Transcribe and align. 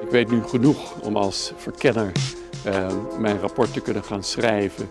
Ik 0.00 0.10
weet 0.10 0.30
nu 0.30 0.42
genoeg 0.42 1.00
om 1.02 1.16
als 1.16 1.52
verkenner 1.56 2.12
uh, 2.66 2.86
mijn 3.18 3.40
rapport 3.40 3.72
te 3.72 3.80
kunnen 3.80 4.02
gaan 4.02 4.22
schrijven. 4.22 4.90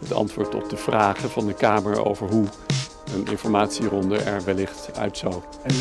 Het 0.00 0.12
antwoord 0.12 0.54
op 0.54 0.70
de 0.70 0.76
vragen 0.76 1.30
van 1.30 1.46
de 1.46 1.54
Kamer 1.54 2.04
over 2.04 2.28
hoe 2.28 2.44
een 3.14 3.26
informatieronde 3.30 4.16
er 4.16 4.44
wellicht 4.44 4.98
uit 4.98 5.18
zou 5.18 5.34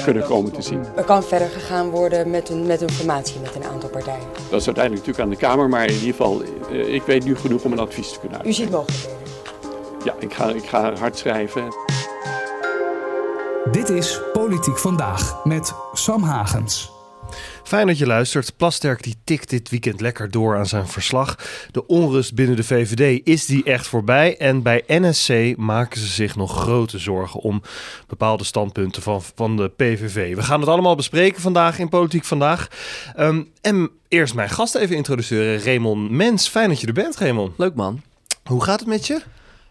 kunnen 0.03 0.25
komen 0.25 0.51
te 0.51 0.61
zien. 0.61 0.85
Er 0.95 1.03
kan 1.03 1.23
verder 1.23 1.49
gegaan 1.49 1.89
worden 1.89 2.29
met 2.29 2.49
een, 2.49 2.65
met 2.65 2.81
informatie 2.81 3.39
met 3.39 3.55
een 3.55 3.63
aantal 3.63 3.89
partijen. 3.89 4.27
Dat 4.49 4.59
is 4.59 4.65
uiteindelijk 4.65 5.07
natuurlijk 5.07 5.19
aan 5.19 5.29
de 5.29 5.47
Kamer, 5.47 5.69
maar 5.69 5.85
in 5.85 5.93
ieder 5.93 6.09
geval, 6.09 6.41
uh, 6.71 6.93
ik 6.93 7.03
weet 7.03 7.25
nu 7.25 7.35
genoeg 7.35 7.63
om 7.63 7.71
een 7.71 7.79
advies 7.79 8.11
te 8.11 8.19
kunnen 8.19 8.37
uitbrengen. 8.37 8.61
U 8.61 8.63
ziet 8.63 8.71
mogelijkheden? 8.71 9.17
Ja, 10.03 10.15
ik 10.19 10.33
ga, 10.33 10.49
ik 10.49 10.65
ga 10.65 10.95
hard 10.95 11.17
schrijven. 11.17 11.67
Dit 13.71 13.89
is 13.89 14.21
Politiek 14.33 14.77
Vandaag 14.77 15.45
met 15.45 15.73
Sam 15.93 16.23
Hagens. 16.23 16.97
Fijn 17.69 17.87
dat 17.87 17.97
je 17.97 18.05
luistert. 18.05 18.57
Plasterk 18.57 19.03
die 19.03 19.15
tikt 19.23 19.49
dit 19.49 19.69
weekend 19.69 20.01
lekker 20.01 20.31
door 20.31 20.57
aan 20.57 20.65
zijn 20.65 20.87
verslag. 20.87 21.35
De 21.71 21.87
onrust 21.87 22.35
binnen 22.35 22.55
de 22.55 22.63
VVD 22.63 23.27
is 23.27 23.45
die 23.45 23.63
echt 23.63 23.87
voorbij. 23.87 24.37
En 24.37 24.61
bij 24.61 24.83
NSC 24.87 25.57
maken 25.57 25.99
ze 25.99 26.07
zich 26.07 26.35
nog 26.35 26.61
grote 26.61 26.97
zorgen 26.99 27.39
om 27.39 27.61
bepaalde 28.07 28.43
standpunten 28.43 29.01
van, 29.01 29.21
van 29.35 29.57
de 29.57 29.67
PVV. 29.67 30.35
We 30.35 30.43
gaan 30.43 30.59
het 30.59 30.69
allemaal 30.69 30.95
bespreken 30.95 31.41
vandaag 31.41 31.79
in 31.79 31.89
Politiek 31.89 32.25
Vandaag. 32.25 32.67
Um, 33.19 33.51
en 33.61 33.89
eerst 34.07 34.33
mijn 34.33 34.49
gast 34.49 34.75
even 34.75 34.95
introduceren, 34.95 35.63
Raymond 35.63 36.09
Mens. 36.11 36.47
Fijn 36.47 36.69
dat 36.69 36.81
je 36.81 36.87
er 36.87 36.93
bent, 36.93 37.15
Raymond. 37.15 37.57
Leuk 37.57 37.75
man. 37.75 38.01
Hoe 38.43 38.63
gaat 38.63 38.79
het 38.79 38.89
met 38.89 39.07
je? 39.07 39.21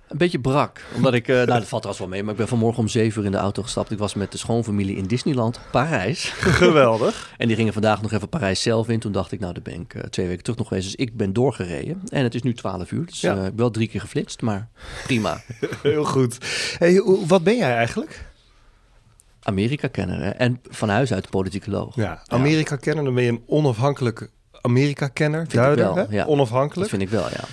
Een 0.08 0.18
beetje 0.18 0.40
brak. 0.40 0.80
Omdat 0.94 1.14
ik, 1.14 1.28
uh, 1.28 1.36
nou 1.46 1.46
dat 1.46 1.68
valt 1.68 1.82
trouwens 1.82 1.98
wel 1.98 2.08
mee, 2.08 2.22
maar 2.22 2.30
ik 2.30 2.38
ben 2.38 2.48
vanmorgen 2.48 2.80
om 2.80 2.88
zeven 2.88 3.20
uur 3.20 3.26
in 3.26 3.32
de 3.32 3.38
auto 3.38 3.62
gestapt. 3.62 3.90
Ik 3.90 3.98
was 3.98 4.14
met 4.14 4.32
de 4.32 4.38
schoonfamilie 4.38 4.96
in 4.96 5.04
Disneyland, 5.04 5.60
Parijs. 5.70 6.24
Geweldig. 6.30 7.30
en 7.38 7.46
die 7.46 7.56
gingen 7.56 7.72
vandaag 7.72 8.02
nog 8.02 8.12
even 8.12 8.28
Parijs 8.28 8.62
zelf 8.62 8.88
in. 8.88 9.00
Toen 9.00 9.12
dacht 9.12 9.32
ik, 9.32 9.40
nou 9.40 9.52
daar 9.52 9.62
ben 9.62 9.80
ik 9.80 9.94
uh, 9.94 10.02
twee 10.02 10.26
weken 10.26 10.42
terug 10.42 10.58
nog 10.58 10.68
geweest. 10.68 10.86
Dus 10.86 10.96
ik 10.96 11.16
ben 11.16 11.32
doorgereden. 11.32 12.02
En 12.08 12.22
het 12.22 12.34
is 12.34 12.42
nu 12.42 12.54
twaalf 12.54 12.92
uur, 12.92 13.06
dus 13.06 13.20
ja. 13.20 13.36
uh, 13.36 13.46
wel 13.56 13.70
drie 13.70 13.88
keer 13.88 14.00
geflitst, 14.00 14.42
maar 14.42 14.68
prima. 15.04 15.40
Heel 15.82 16.04
goed. 16.04 16.38
Hey, 16.78 17.02
wat 17.26 17.42
ben 17.42 17.56
jij 17.56 17.74
eigenlijk? 17.74 18.26
Amerika-kenner 19.42 20.22
en 20.22 20.60
van 20.68 20.88
huis 20.88 21.12
uit 21.12 21.30
politicoloog. 21.30 21.96
Ja, 21.96 22.22
Amerika-kenner, 22.26 23.04
dan 23.04 23.14
ben 23.14 23.24
je 23.24 23.30
een 23.30 23.42
onafhankelijke 23.46 24.30
Amerika-kenner, 24.60 25.48
duidelijk, 25.48 25.94
wel, 25.94 26.06
ja. 26.10 26.24
onafhankelijk. 26.24 26.90
Dat 26.90 26.98
vind 26.98 27.02
ik 27.02 27.08
wel, 27.08 27.28
ja. 27.28 27.44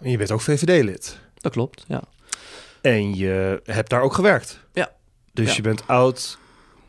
En 0.00 0.10
je 0.10 0.16
bent 0.16 0.30
ook 0.30 0.40
VVD-lid. 0.40 1.18
Dat 1.44 1.52
klopt, 1.52 1.84
ja. 1.88 2.02
En 2.80 3.16
je 3.16 3.60
hebt 3.64 3.90
daar 3.90 4.02
ook 4.02 4.14
gewerkt. 4.14 4.60
Ja. 4.72 4.92
Dus 5.32 5.48
ja. 5.48 5.54
je 5.56 5.62
bent 5.62 5.86
oud 5.86 6.38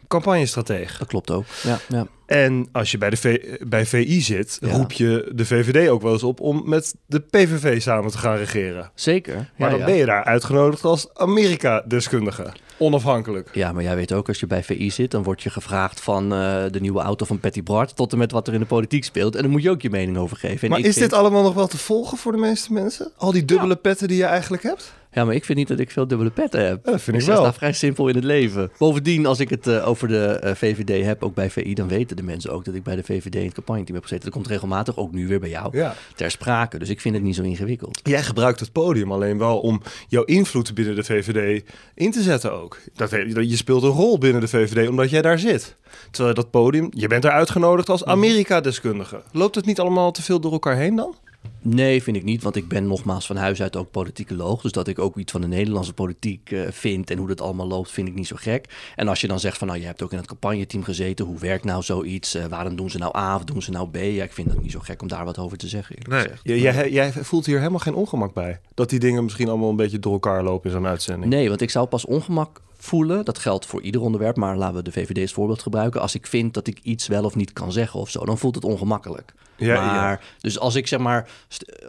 campagnestratege. 0.08 0.98
Dat 0.98 1.08
klopt 1.08 1.32
ook, 1.32 1.46
ja. 1.64 1.80
ja. 1.88 2.08
En 2.26 2.68
als 2.72 2.92
je 2.92 2.98
bij, 2.98 3.10
de 3.10 3.18
v 3.18 3.38
bij 3.68 3.86
VI 3.86 4.22
zit, 4.22 4.58
ja. 4.62 4.72
roep 4.72 4.92
je 4.92 5.32
de 5.34 5.46
VVD 5.46 5.90
ook 5.90 6.02
wel 6.02 6.12
eens 6.12 6.24
op 6.24 6.40
om 6.40 6.62
met 6.66 6.96
de 7.06 7.20
PVV 7.20 7.82
samen 7.82 8.12
te 8.12 8.18
gaan 8.18 8.36
regeren. 8.36 8.92
Zeker. 8.96 9.52
Maar 9.58 9.70
dan 9.70 9.86
ben 9.86 9.96
je 9.96 10.06
daar 10.06 10.24
uitgenodigd 10.24 10.84
als 10.84 11.08
Amerika-deskundige. 11.14 12.54
Onafhankelijk. 12.78 13.50
Ja, 13.54 13.72
maar 13.72 13.84
jij 13.84 13.96
weet 13.96 14.14
ook, 14.14 14.28
als 14.28 14.40
je 14.40 14.48
bij 14.48 14.64
VI 14.64 14.92
zit, 14.92 15.12
dan 15.12 15.24
word 15.24 15.44
je 15.44 15.50
gevraagd 15.50 16.02
van 16.02 16.24
uh, 16.24 16.64
de 16.72 16.80
nieuwe 16.80 17.02
auto 17.02 17.26
van 17.26 17.40
Patty 17.40 17.64
Bart 17.64 17.96
tot 17.96 18.12
en 18.12 18.18
met 18.18 18.32
wat 18.32 18.48
er 18.48 18.54
in 18.54 18.60
de 18.60 18.66
politiek 18.66 19.04
speelt. 19.04 19.36
En 19.36 19.42
dan 19.42 19.52
moet 19.52 19.64
je 19.64 19.70
ook 19.70 19.82
je 19.82 19.90
mening 19.90 20.18
over 20.18 20.38
geven. 20.38 20.62
En 20.62 20.70
maar 20.70 20.80
is 20.80 20.86
vind... 20.86 21.10
dit 21.10 21.14
allemaal 21.14 21.44
nog 21.44 21.54
wel 21.54 21.68
te 21.68 21.78
volgen 21.78 22.18
voor 22.18 22.32
de 22.32 22.38
meeste 22.38 22.74
mensen? 22.74 23.12
Al 23.18 23.32
die 23.32 23.46
dubbele 23.46 23.76
petten 23.76 24.08
die 24.08 24.18
je 24.18 24.26
eigenlijk 24.26 24.64
hebt? 24.64 24.94
Ja, 25.16 25.26
maar 25.26 25.36
ik 25.36 25.46
vind 25.46 25.58
niet 25.58 25.68
dat 25.68 25.80
ik 25.80 25.92
veel 25.92 26.08
dubbele 26.08 26.30
petten 26.30 26.66
heb. 26.66 26.86
Ja, 26.86 26.92
dat 26.92 27.02
vind 27.02 27.18
ik, 27.18 27.24
ik 27.24 27.28
wel. 27.28 27.54
vrij 27.54 27.74
simpel 27.74 28.08
in 28.08 28.16
het 28.16 28.24
leven. 28.24 28.72
Bovendien, 28.78 29.26
als 29.26 29.40
ik 29.40 29.50
het 29.50 29.68
uh, 29.68 29.88
over 29.88 30.08
de 30.08 30.42
uh, 30.44 30.52
VVD 30.52 31.06
heb, 31.06 31.24
ook 31.24 31.34
bij 31.34 31.50
VI, 31.50 31.74
dan 31.74 31.88
weten 31.88 32.16
de 32.16 32.24
mensen 32.24 32.52
ook 32.52 32.66
dat 32.66 32.76
ik 32.76 32.84
bij 32.84 32.96
de 32.96 33.04
VVD 33.04 33.36
in 33.36 33.46
het 33.46 33.54
campagneteam 33.54 33.96
heb 33.96 34.04
gezeten. 34.04 34.26
Dat 34.26 34.34
komt 34.34 34.48
regelmatig, 34.48 34.98
ook 34.98 35.12
nu 35.12 35.28
weer 35.28 35.40
bij 35.40 35.50
jou, 35.50 35.78
ja. 35.78 35.96
ter 36.16 36.32
sprake. 36.32 36.78
Dus 36.80 36.90
ik 36.90 37.02
vind 37.02 37.16
het 37.16 37.24
niet 37.24 37.36
zo 37.36 37.42
ingewikkeld. 37.42 38.00
Jij 38.04 38.24
gebruikt 38.24 38.60
het 38.60 38.72
podium 38.72 39.12
alleen 39.12 39.38
wel 39.38 39.60
om 39.60 39.82
jouw 40.08 40.24
invloed 40.24 40.74
binnen 40.74 40.96
de 40.96 41.04
VVD 41.04 41.64
in 41.94 42.12
te 42.12 42.22
zetten 42.22 42.54
ook. 42.54 42.78
Dat, 42.96 43.10
je 43.10 43.56
speelt 43.56 43.84
een 43.84 43.90
rol 43.90 44.18
binnen 44.18 44.42
de 44.42 44.48
VVD 44.48 44.90
omdat 44.90 45.10
jij 45.10 45.22
daar 45.22 45.40
zit. 45.40 45.76
Terwijl 46.12 46.36
dat 46.36 46.52
podium, 46.52 46.88
je 46.92 47.08
bent 47.08 47.22
daar 47.22 47.32
uitgenodigd 47.32 47.90
als 47.90 48.06
Amerika-deskundige. 48.06 49.22
Loopt 49.32 49.56
het 49.56 49.66
niet 49.66 49.80
allemaal 49.80 50.12
te 50.12 50.22
veel 50.22 50.40
door 50.40 50.52
elkaar 50.52 50.78
heen 50.78 50.96
dan? 50.96 51.16
Nee, 51.62 52.04
vind 52.04 52.18
ik 52.18 52.24
niet. 52.24 52.44
Want 52.44 52.56
ik 52.56 52.68
ben 52.68 52.88
nogmaals 52.88 53.26
van 53.26 53.36
huis 53.36 53.62
uit 53.62 53.76
ook 53.76 53.92
politicoloog. 53.92 54.62
Dus 54.62 54.72
dat 54.72 54.88
ik 54.88 55.00
ook 55.00 55.18
iets 55.18 55.32
van 55.32 55.42
de 55.42 55.48
Nederlandse 55.48 55.94
politiek 55.94 56.52
uh, 56.52 56.68
vind 56.72 57.10
en 57.12 57.18
hoe 57.18 57.28
dat 57.28 57.42
allemaal 57.42 57.68
loopt, 57.68 57.92
vind 57.92 58.08
ik 58.08 58.14
niet 58.14 58.28
zo 58.28 58.36
gek. 58.40 58.70
En 58.96 59.08
als 59.08 59.22
je 59.22 59.28
dan 59.28 59.40
zegt 59.40 59.58
van 59.58 59.68
nou, 59.68 59.80
je 59.80 59.86
hebt 59.86 60.04
ook 60.04 60.12
in 60.12 60.18
het 60.18 60.28
campagneteam 60.28 60.84
gezeten. 60.84 61.26
Hoe 61.26 61.40
werkt 61.40 61.64
nou 61.64 61.84
zoiets? 61.84 62.36
Uh, 62.36 62.46
waarom 62.46 62.76
doen 62.76 62.90
ze 62.90 62.98
nou 62.98 63.18
A 63.18 63.36
of 63.36 63.44
doen 63.44 63.62
ze 63.62 63.72
nou 63.72 63.90
B? 63.90 63.96
Ja, 63.96 64.24
ik 64.24 64.34
vind 64.34 64.50
het 64.50 64.62
niet 64.62 64.72
zo 64.72 64.80
gek 64.80 65.02
om 65.02 65.08
daar 65.08 65.26
wat 65.26 65.38
over 65.38 65.58
te 65.58 65.68
zeggen. 65.68 65.96
Nee. 66.10 66.28
Jij, 66.44 66.60
jij, 66.60 66.92
jij, 66.92 67.12
voelt 67.12 67.46
hier 67.46 67.58
helemaal 67.58 67.80
geen 67.80 67.96
ongemak 67.96 68.34
bij? 68.34 68.60
Dat 68.74 68.90
die 68.90 69.00
dingen 69.00 69.24
misschien 69.24 69.50
allemaal 69.50 69.70
een 69.70 69.76
beetje 69.76 70.00
door 70.00 70.14
elkaar 70.14 70.44
lopen 70.44 70.70
in 70.70 70.76
zo'n 70.76 70.88
uitzending? 70.88 71.32
Nee, 71.32 71.50
want 71.50 71.62
ik 71.62 71.70
zou 71.70 71.88
pas 71.88 72.06
ongemak 72.06 72.62
voelen. 72.78 73.26
Dat 73.26 73.38
geldt 73.38 73.66
voor 73.66 73.82
ieder 73.82 74.02
onderwerp, 74.02 74.36
maar 74.36 74.58
laten 74.58 74.76
we 74.76 74.84
de 74.84 74.92
VVD 74.92 75.22
als 75.22 75.34
voorbeeld 75.34 75.62
gebruiken. 75.62 76.02
Als 76.02 76.16
ik 76.16 76.28
vind 76.28 76.54
dat 76.54 76.68
ik 76.68 76.80
iets 76.84 77.08
wel 77.08 77.24
of 77.24 77.36
niet 77.36 77.54
kan 77.54 77.72
zeggen 77.72 78.00
of 78.00 78.10
zo, 78.10 78.26
dan 78.26 78.38
voelt 78.38 78.56
het 78.56 78.64
ongemakkelijk. 78.64 79.34
Ja, 79.58 79.86
maar, 79.86 80.12
ja. 80.12 80.20
Dus 80.40 80.60
als 80.60 80.76
ik 80.76 80.88
zeg 80.88 81.00
maar, 81.00 81.30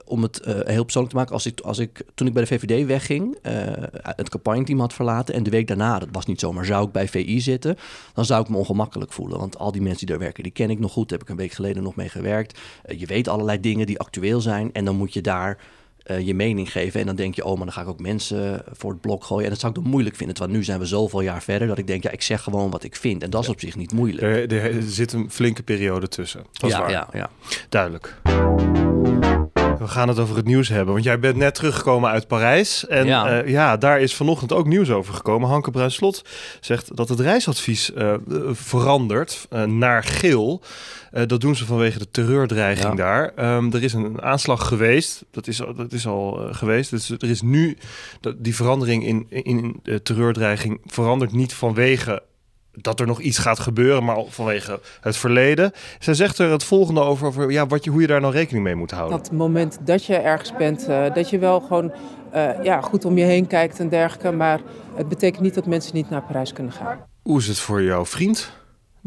om 0.05 0.23
het 0.23 0.41
uh, 0.47 0.55
heel 0.65 0.83
persoonlijk 0.83 1.15
te 1.15 1.19
maken, 1.19 1.33
als 1.35 1.47
ik, 1.47 1.61
als 1.61 1.79
ik 1.79 2.03
toen 2.15 2.27
ik 2.27 2.33
bij 2.33 2.45
de 2.45 2.49
VVD 2.49 2.87
wegging, 2.87 3.37
uh, 3.43 3.53
het 4.03 4.29
campagneteam 4.29 4.81
had 4.81 4.93
verlaten 4.93 5.35
en 5.35 5.43
de 5.43 5.51
week 5.51 5.67
daarna, 5.67 5.99
dat 5.99 6.09
was 6.13 6.27
niet 6.27 6.41
zomaar, 6.41 6.65
zou 6.65 6.87
ik 6.87 6.93
bij 6.93 7.09
VI 7.09 7.41
zitten, 7.41 7.77
dan 8.15 8.25
zou 8.25 8.43
ik 8.43 8.49
me 8.49 8.57
ongemakkelijk 8.57 9.13
voelen. 9.13 9.39
Want 9.39 9.59
al 9.59 9.73
die 9.73 9.83
mensen 9.83 10.07
die 10.07 10.17
daar 10.17 10.25
werken, 10.25 10.43
die 10.43 10.53
ken 10.53 10.71
ik 10.71 10.79
nog 10.79 10.93
goed, 10.93 11.09
daar 11.09 11.19
heb 11.19 11.27
ik 11.27 11.33
een 11.35 11.41
week 11.41 11.53
geleden 11.53 11.83
nog 11.83 11.97
mee 11.97 12.09
gewerkt. 12.09 12.59
Uh, 12.87 13.01
je 13.01 13.07
weet 13.07 13.29
allerlei 13.29 13.61
dingen 13.61 13.87
die 13.87 13.99
actueel 13.99 14.41
zijn 14.41 14.73
en 14.73 14.85
dan 14.85 14.97
moet 14.97 15.13
je 15.13 15.21
daar 15.21 15.59
uh, 16.11 16.27
je 16.27 16.35
mening 16.35 16.73
geven. 16.73 17.01
En 17.01 17.07
dan 17.07 17.17
denk 17.17 17.35
je, 17.35 17.45
oh, 17.45 17.57
maar 17.57 17.65
dan 17.65 17.73
ga 17.73 17.81
ik 17.81 17.89
ook 17.89 18.01
mensen 18.01 18.65
voor 18.73 18.91
het 18.91 19.01
blok 19.01 19.25
gooien. 19.25 19.45
En 19.45 19.51
dat 19.51 19.61
zou 19.61 19.73
ik 19.73 19.83
dan 19.83 19.91
moeilijk 19.91 20.17
vinden. 20.17 20.39
Want 20.39 20.51
nu 20.51 20.65
zijn 20.65 20.79
we 20.79 20.87
zoveel 20.87 21.21
jaar 21.21 21.43
verder 21.43 21.69
dat 21.69 21.79
ik 21.79 21.87
denk, 21.87 22.03
ja, 22.03 22.11
ik 22.11 22.23
zeg 22.23 22.43
gewoon 22.43 22.71
wat 22.71 22.85
ik 22.85 22.97
vind. 22.97 23.23
En 23.23 23.31
dat 23.31 23.41
is 23.41 23.47
ja. 23.47 23.53
op 23.53 23.61
zich 23.61 23.77
niet 23.77 23.93
moeilijk. 23.93 24.53
Er, 24.53 24.77
er, 24.77 24.83
zit 24.83 25.13
een 25.13 25.31
flinke 25.31 25.63
periode 25.63 26.09
tussen. 26.09 26.45
Dat 26.53 26.71
ja, 26.71 26.77
is 26.77 26.83
waar. 26.83 26.91
ja, 26.91 27.09
ja. 27.13 27.31
Duidelijk. 27.69 28.21
We 29.87 29.93
gaan 29.93 30.09
het 30.09 30.19
over 30.19 30.37
het 30.37 30.47
nieuws 30.47 30.69
hebben. 30.69 30.93
Want 30.93 31.05
jij 31.05 31.19
bent 31.19 31.37
net 31.37 31.55
teruggekomen 31.55 32.11
uit 32.11 32.27
Parijs. 32.27 32.87
En 32.87 33.07
ja, 33.07 33.43
uh, 33.43 33.49
ja 33.49 33.77
daar 33.77 34.01
is 34.01 34.15
vanochtend 34.15 34.53
ook 34.53 34.67
nieuws 34.67 34.91
over 34.91 35.15
gekomen. 35.15 35.49
Hanke 35.49 35.71
Bruinslot 35.71 36.25
zegt 36.61 36.97
dat 36.97 37.09
het 37.09 37.21
reisadvies 37.21 37.91
uh, 37.91 38.15
verandert 38.53 39.47
uh, 39.51 39.65
naar 39.65 40.05
geel. 40.05 40.63
Dat 41.27 41.41
doen 41.41 41.57
ze 41.57 41.67
vanwege 41.67 41.99
de 41.99 42.11
terreurdreiging 42.11 42.99
ja. 42.99 43.33
daar. 43.35 43.57
Um, 43.57 43.73
er 43.73 43.83
is 43.83 43.93
een 43.93 44.23
aanslag 44.23 44.67
geweest. 44.67 45.25
Dat 45.31 45.47
is, 45.47 45.57
dat 45.77 45.93
is 45.93 46.07
al 46.07 46.49
geweest. 46.51 46.91
Dus 46.91 47.11
er 47.11 47.31
is 47.31 47.43
nu 47.43 47.77
dat, 48.21 48.35
die 48.39 48.55
verandering 48.55 49.07
in, 49.07 49.27
in 49.29 49.83
terreurdreiging 50.03 50.81
verandert 50.87 51.33
niet 51.33 51.55
vanwege 51.55 52.23
dat 52.77 53.01
er 53.01 53.07
nog 53.07 53.21
iets 53.21 53.39
gaat 53.39 53.59
gebeuren, 53.59 54.05
maar 54.05 54.17
vanwege 54.29 54.81
het 55.01 55.17
verleden. 55.17 55.73
Zij 55.99 56.15
zegt 56.15 56.39
er 56.39 56.51
het 56.51 56.65
volgende 56.65 57.01
over, 57.01 57.27
over 57.27 57.51
ja, 57.51 57.67
wat 57.67 57.85
je, 57.85 57.91
hoe 57.91 58.01
je 58.01 58.07
daar 58.07 58.21
nou 58.21 58.33
rekening 58.33 58.65
mee 58.65 58.75
moet 58.75 58.91
houden. 58.91 59.19
Dat 59.19 59.33
moment 59.33 59.79
dat 59.85 60.05
je 60.05 60.17
ergens 60.17 60.53
bent, 60.57 60.89
uh, 60.89 61.15
dat 61.15 61.31
je 61.31 61.39
wel 61.39 61.61
gewoon 61.61 61.93
uh, 62.35 62.65
ja, 62.65 62.81
goed 62.81 63.05
om 63.05 63.19
je 63.19 63.25
heen 63.25 63.47
kijkt 63.47 63.81
en 63.81 63.89
dergelijke. 63.89 64.33
Maar 64.33 64.61
het 64.95 65.09
betekent 65.09 65.43
niet 65.43 65.55
dat 65.55 65.67
mensen 65.67 65.95
niet 65.95 66.11
naar 66.11 66.23
Parijs 66.23 66.53
kunnen 66.53 66.73
gaan. 66.73 66.99
Hoe 67.23 67.39
is 67.39 67.47
het 67.47 67.59
voor 67.59 67.83
jouw 67.83 68.05
vriend? 68.05 68.53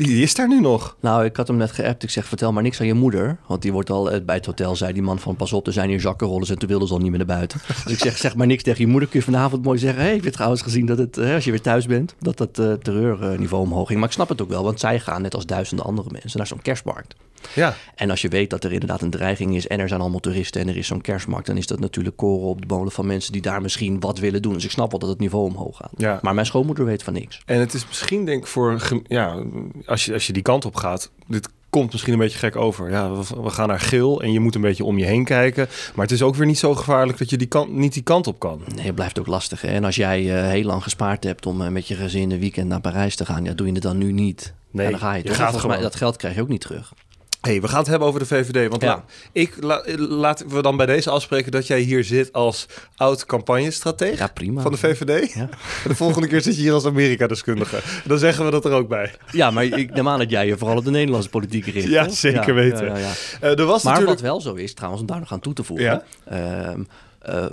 Die, 0.05 0.21
is 0.21 0.33
daar 0.33 0.47
nu 0.47 0.59
nog. 0.59 0.95
Nou, 0.99 1.25
ik 1.25 1.35
had 1.35 1.47
hem 1.47 1.57
net 1.57 1.71
geappt. 1.71 2.03
Ik 2.03 2.09
zeg, 2.09 2.25
vertel 2.25 2.51
maar 2.51 2.63
niks 2.63 2.79
aan 2.79 2.87
je 2.87 2.93
moeder. 2.93 3.37
Want 3.47 3.61
die 3.61 3.71
wordt 3.71 3.89
al 3.89 4.21
bij 4.25 4.35
het 4.35 4.45
hotel, 4.45 4.75
zei 4.75 4.93
die 4.93 5.01
man 5.01 5.19
van... 5.19 5.35
pas 5.35 5.53
op, 5.53 5.67
er 5.67 5.73
zijn 5.73 5.89
hier 5.89 5.99
zakkenrollers 5.99 6.49
en 6.49 6.57
toen 6.57 6.69
wilde 6.69 6.87
ze 6.87 6.93
al 6.93 6.99
niet 6.99 7.09
meer 7.09 7.17
naar 7.17 7.37
buiten. 7.37 7.61
dus 7.83 7.93
ik 7.93 7.99
zeg, 7.99 8.17
zeg 8.17 8.35
maar 8.35 8.47
niks 8.47 8.63
tegen 8.63 8.81
je 8.81 8.87
moeder. 8.87 9.09
Kun 9.09 9.19
je 9.19 9.25
vanavond 9.25 9.63
mooi 9.63 9.77
zeggen... 9.77 10.01
hé, 10.01 10.07
hey, 10.07 10.15
ik 10.15 10.23
heb 10.23 10.33
trouwens 10.33 10.61
gezien 10.61 10.85
dat 10.85 10.97
het, 10.97 11.15
hè, 11.15 11.33
als 11.33 11.43
je 11.43 11.51
weer 11.51 11.61
thuis 11.61 11.85
bent... 11.85 12.15
dat 12.19 12.37
dat 12.37 12.59
uh, 12.59 12.73
terreurniveau 12.73 13.63
omhoog 13.63 13.87
ging. 13.87 13.99
Maar 13.99 14.07
ik 14.07 14.13
snap 14.13 14.29
het 14.29 14.41
ook 14.41 14.49
wel, 14.49 14.63
want 14.63 14.79
zij 14.79 14.99
gaan 14.99 15.21
net 15.21 15.35
als 15.35 15.45
duizenden 15.45 15.85
andere 15.85 16.09
mensen... 16.11 16.37
naar 16.37 16.47
zo'n 16.47 16.61
kerstmarkt. 16.61 17.15
Ja. 17.55 17.75
En 17.95 18.09
als 18.09 18.21
je 18.21 18.27
weet 18.27 18.49
dat 18.49 18.63
er 18.63 18.71
inderdaad 18.71 19.01
een 19.01 19.09
dreiging 19.09 19.55
is... 19.55 19.67
en 19.67 19.79
er 19.79 19.87
zijn 19.87 20.01
allemaal 20.01 20.19
toeristen 20.19 20.61
en 20.61 20.67
er 20.67 20.77
is 20.77 20.87
zo'n 20.87 21.01
kerstmarkt... 21.01 21.47
dan 21.47 21.57
is 21.57 21.67
dat 21.67 21.79
natuurlijk 21.79 22.17
koren 22.17 22.47
op 22.47 22.61
de 22.61 22.75
molen 22.75 22.91
van 22.91 23.05
mensen... 23.05 23.31
die 23.31 23.41
daar 23.41 23.61
misschien 23.61 23.99
wat 23.99 24.19
willen 24.19 24.41
doen. 24.41 24.53
Dus 24.53 24.63
ik 24.63 24.71
snap 24.71 24.91
wel 24.91 24.99
dat 24.99 25.09
het 25.09 25.19
niveau 25.19 25.45
omhoog 25.45 25.77
gaat. 25.77 25.91
Ja. 25.97 26.19
Maar 26.21 26.33
mijn 26.33 26.45
schoonmoeder 26.45 26.85
weet 26.85 27.03
van 27.03 27.13
niks. 27.13 27.41
En 27.45 27.59
het 27.59 27.73
is 27.73 27.87
misschien 27.87 28.25
denk 28.25 28.41
ik 28.41 28.47
voor... 28.47 29.01
ja, 29.07 29.43
als 29.85 30.05
je, 30.05 30.13
als 30.13 30.27
je 30.27 30.33
die 30.33 30.43
kant 30.43 30.65
op 30.65 30.75
gaat. 30.75 31.11
Dit 31.27 31.49
komt 31.69 31.91
misschien 31.91 32.13
een 32.13 32.19
beetje 32.19 32.37
gek 32.37 32.55
over. 32.55 32.89
Ja, 32.89 33.11
we, 33.11 33.49
gaan 33.49 33.67
naar 33.67 33.79
geel 33.79 34.21
en 34.21 34.31
je 34.31 34.39
moet 34.39 34.55
een 34.55 34.61
beetje 34.61 34.83
om 34.83 34.97
je 34.97 35.05
heen 35.05 35.23
kijken. 35.23 35.67
Maar 35.95 36.05
het 36.05 36.13
is 36.13 36.21
ook 36.21 36.35
weer 36.35 36.45
niet 36.45 36.59
zo 36.59 36.75
gevaarlijk 36.75 37.17
dat 37.17 37.29
je 37.29 37.37
die 37.37 37.47
kant, 37.47 37.71
niet 37.71 37.93
die 37.93 38.03
kant 38.03 38.27
op 38.27 38.39
kan. 38.39 38.61
Nee, 38.75 38.85
het 38.85 38.95
blijft 38.95 39.19
ook 39.19 39.27
lastig. 39.27 39.61
Hè? 39.61 39.67
En 39.67 39.83
als 39.83 39.95
jij 39.95 40.23
uh, 40.23 40.49
heel 40.49 40.63
lang 40.63 40.83
gespaard 40.83 41.23
hebt 41.23 41.45
om 41.45 41.61
uh, 41.61 41.67
met 41.67 41.87
je 41.87 41.95
gezin 41.95 42.31
een 42.31 42.39
weekend 42.39 42.67
naar 42.67 42.81
Parijs 42.81 43.15
te 43.15 43.25
gaan, 43.25 43.43
ja, 43.43 43.53
doe 43.53 43.67
je 43.67 43.73
het 43.73 43.81
dan 43.81 43.97
nu 43.97 44.11
niet. 44.11 44.53
Nee, 44.71 44.85
ja, 44.85 44.91
dan 44.91 44.99
ga 44.99 45.13
je, 45.13 45.17
je 45.17 45.23
toch? 45.23 45.35
gaat 45.35 45.49
Volgens 45.49 45.71
mij, 45.71 45.81
dat 45.81 45.95
geld 45.95 46.17
krijg 46.17 46.35
je 46.35 46.41
ook 46.41 46.47
niet 46.47 46.61
terug. 46.61 46.93
Hey, 47.41 47.61
we 47.61 47.67
gaan 47.67 47.79
het 47.79 47.87
hebben 47.87 48.07
over 48.07 48.19
de 48.19 48.25
VVD. 48.25 48.69
Want 48.69 48.81
ja. 48.81 49.03
ik 49.31 49.55
laten 49.97 50.49
we 50.49 50.61
dan 50.61 50.77
bij 50.77 50.85
deze 50.85 51.09
afspreken 51.09 51.51
dat 51.51 51.67
jij 51.67 51.79
hier 51.79 52.03
zit 52.03 52.33
als 52.33 52.65
oud 52.95 53.25
campagnestratege 53.25 54.17
ja, 54.17 54.27
prima. 54.27 54.61
van 54.61 54.71
de 54.71 54.77
VVD. 54.77 55.33
Ja. 55.33 55.49
de 55.87 55.95
volgende 55.95 56.27
keer 56.27 56.41
zit 56.41 56.55
je 56.55 56.61
hier 56.61 56.73
als 56.73 56.85
Amerika-deskundige. 56.85 57.79
Dan 58.05 58.17
zeggen 58.17 58.45
we 58.45 58.51
dat 58.51 58.65
er 58.65 58.71
ook 58.71 58.87
bij. 58.87 59.15
Ja, 59.31 59.51
maar 59.51 59.63
ik 59.63 59.93
neem 59.93 60.07
aan 60.07 60.19
dat 60.19 60.29
jij 60.29 60.47
je 60.47 60.57
vooral 60.57 60.77
op 60.77 60.83
de 60.85 60.91
Nederlandse 60.91 61.29
politiek 61.29 61.65
richt. 61.65 61.87
Ja, 61.87 62.09
zeker 62.09 62.53
weten. 62.53 62.85
Uh, 62.85 63.59
er 63.59 63.65
was 63.65 63.83
maar 63.83 63.93
natuurlijk... 63.93 64.21
wat 64.21 64.29
wel 64.29 64.41
zo 64.41 64.53
is, 64.53 64.73
trouwens, 64.73 65.01
om 65.01 65.07
daar 65.07 65.19
nog 65.19 65.31
aan 65.31 65.39
toe 65.39 65.53
te 65.53 65.63
voegen. 65.63 66.03
Ehm, 66.25 66.81
uh, 67.27 67.45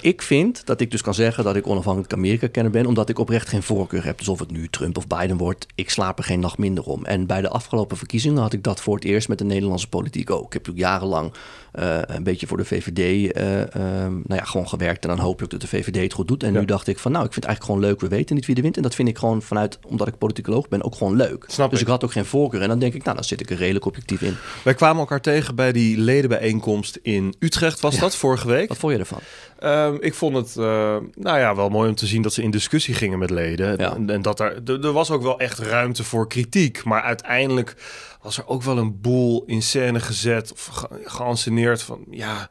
ik 0.00 0.22
vind 0.22 0.66
dat 0.66 0.80
ik 0.80 0.90
dus 0.90 1.02
kan 1.02 1.14
zeggen 1.14 1.44
dat 1.44 1.56
ik 1.56 1.66
onafhankelijk 1.66 2.12
Amerika-kenner 2.12 2.72
ben, 2.72 2.86
omdat 2.86 3.08
ik 3.08 3.18
oprecht 3.18 3.48
geen 3.48 3.62
voorkeur 3.62 4.04
heb. 4.04 4.18
Dus 4.18 4.28
of 4.28 4.38
het 4.38 4.50
nu 4.50 4.68
Trump 4.68 4.96
of 4.96 5.06
Biden 5.06 5.36
wordt, 5.36 5.66
ik 5.74 5.90
slaap 5.90 6.18
er 6.18 6.24
geen 6.24 6.40
nacht 6.40 6.58
minder 6.58 6.84
om. 6.84 7.04
En 7.04 7.26
bij 7.26 7.40
de 7.40 7.48
afgelopen 7.48 7.96
verkiezingen 7.96 8.42
had 8.42 8.52
ik 8.52 8.62
dat 8.62 8.80
voor 8.80 8.94
het 8.94 9.04
eerst 9.04 9.28
met 9.28 9.38
de 9.38 9.44
Nederlandse 9.44 9.88
politiek 9.88 10.30
ook. 10.30 10.46
Ik 10.46 10.52
heb 10.52 10.66
natuurlijk 10.66 10.92
jarenlang 10.92 11.32
uh, 11.74 11.98
een 12.06 12.22
beetje 12.22 12.46
voor 12.46 12.56
de 12.56 12.64
VVD 12.64 12.98
uh, 12.98 13.58
uh, 13.58 13.64
nou 14.06 14.22
ja, 14.26 14.44
gewoon 14.44 14.68
gewerkt. 14.68 15.02
En 15.02 15.08
dan 15.08 15.18
hoop 15.18 15.42
ik 15.42 15.50
dat 15.50 15.60
de 15.60 15.66
VVD 15.66 16.02
het 16.02 16.12
goed 16.12 16.28
doet. 16.28 16.42
En 16.42 16.52
nu 16.52 16.64
dacht 16.64 16.86
ik 16.86 16.98
van 16.98 17.12
nou, 17.12 17.24
ik 17.24 17.32
vind 17.32 17.44
het 17.44 17.54
eigenlijk 17.54 17.80
gewoon 17.80 17.90
leuk. 17.90 18.10
We 18.10 18.16
weten 18.16 18.34
niet 18.34 18.46
wie 18.46 18.54
de 18.54 18.62
wint. 18.62 18.76
En 18.76 18.82
dat 18.82 18.94
vind 18.94 19.08
ik 19.08 19.18
gewoon 19.18 19.42
vanuit, 19.42 19.78
omdat 19.86 20.08
ik 20.08 20.18
politicoloog 20.18 20.68
ben, 20.68 20.82
ook 20.82 20.94
gewoon 20.94 21.16
leuk. 21.16 21.44
Snap 21.46 21.70
dus 21.70 21.80
ik. 21.80 21.84
ik 21.84 21.92
had 21.92 22.04
ook 22.04 22.12
geen 22.12 22.24
voorkeur. 22.24 22.62
En 22.62 22.68
dan 22.68 22.78
denk 22.78 22.94
ik, 22.94 23.04
nou, 23.04 23.16
dan 23.16 23.24
zit 23.24 23.40
ik 23.40 23.50
er 23.50 23.56
redelijk 23.56 23.84
objectief 23.84 24.22
in. 24.22 24.36
Wij 24.64 24.74
kwamen 24.74 25.00
elkaar 25.00 25.20
tegen 25.20 25.54
bij 25.54 25.72
die 25.72 25.98
ledenbijeenkomst 25.98 26.98
in 27.02 27.34
Utrecht, 27.38 27.80
was 27.80 27.98
dat 27.98 28.16
vorige 28.16 28.48
week? 28.48 28.68
Wat 28.68 28.78
vond 28.78 28.92
je 28.92 28.98
ervan? 28.98 29.11
Um, 29.64 29.98
ik 30.00 30.14
vond 30.14 30.36
het 30.36 30.56
uh, 30.58 30.96
nou 31.14 31.38
ja, 31.38 31.54
wel 31.56 31.68
mooi 31.68 31.88
om 31.88 31.94
te 31.94 32.06
zien 32.06 32.22
dat 32.22 32.32
ze 32.32 32.42
in 32.42 32.50
discussie 32.50 32.94
gingen 32.94 33.18
met 33.18 33.30
leden. 33.30 33.78
Ja. 33.78 33.94
En, 33.94 34.10
en, 34.10 34.22
dat 34.22 34.40
er, 34.40 34.62
er 34.64 34.92
was 34.92 35.10
ook 35.10 35.22
wel 35.22 35.38
echt 35.38 35.58
ruimte 35.58 36.04
voor 36.04 36.28
kritiek. 36.28 36.84
Maar 36.84 37.02
uiteindelijk 37.02 37.76
was 38.22 38.38
er 38.38 38.46
ook 38.46 38.62
wel 38.62 38.78
een 38.78 39.00
boel 39.00 39.44
in 39.46 39.62
scène 39.62 40.00
gezet 40.00 40.52
of 40.52 40.66
ge 40.66 40.88
geanceneerd 41.04 41.82
van 41.82 42.04
ja. 42.10 42.48